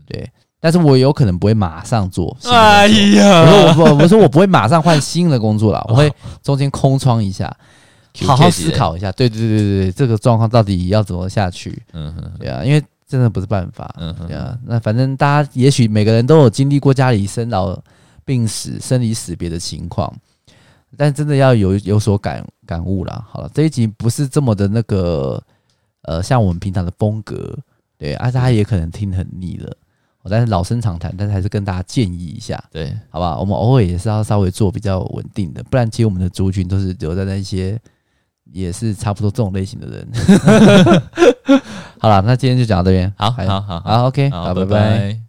[0.05, 0.29] 对，
[0.59, 2.35] 但是我有可能不会马上做。
[2.43, 2.85] 哎
[3.15, 6.11] 呀，我说我不，我说我不会马上换新的工作了， 我会
[6.43, 7.55] 中间空窗一下，
[8.25, 9.09] 好好思考一下。
[9.13, 11.81] 对对对对对，这个状况到底要怎么下去？
[11.93, 13.95] 嗯哼，对啊，因为真的不是办法。
[13.99, 17.81] 嗯哼，对啊，那反正大家也许每个人都有经历过家里生老
[18.25, 20.13] 病死、生离死别的情况。
[20.97, 23.25] 但真的要有有所感感悟啦。
[23.29, 25.41] 好了，这一集不是这么的那个，
[26.01, 27.57] 呃，像我们平常的风格，
[27.97, 29.75] 对，而、啊、且他也可能听很腻了。
[30.27, 33.37] 但是老生常谈，但是还是跟大家建议一下，对，好吧？
[33.37, 37.79] 我们偶尔也是要稍微做比较稳定的，不然其实我们的族群都是留在那些
[38.51, 40.07] 也是差不多这种类型的人。
[42.01, 44.65] 好了，那今天就讲到这边，好，好，好，好，好，OK，好，拜拜。
[44.65, 45.24] 拜拜。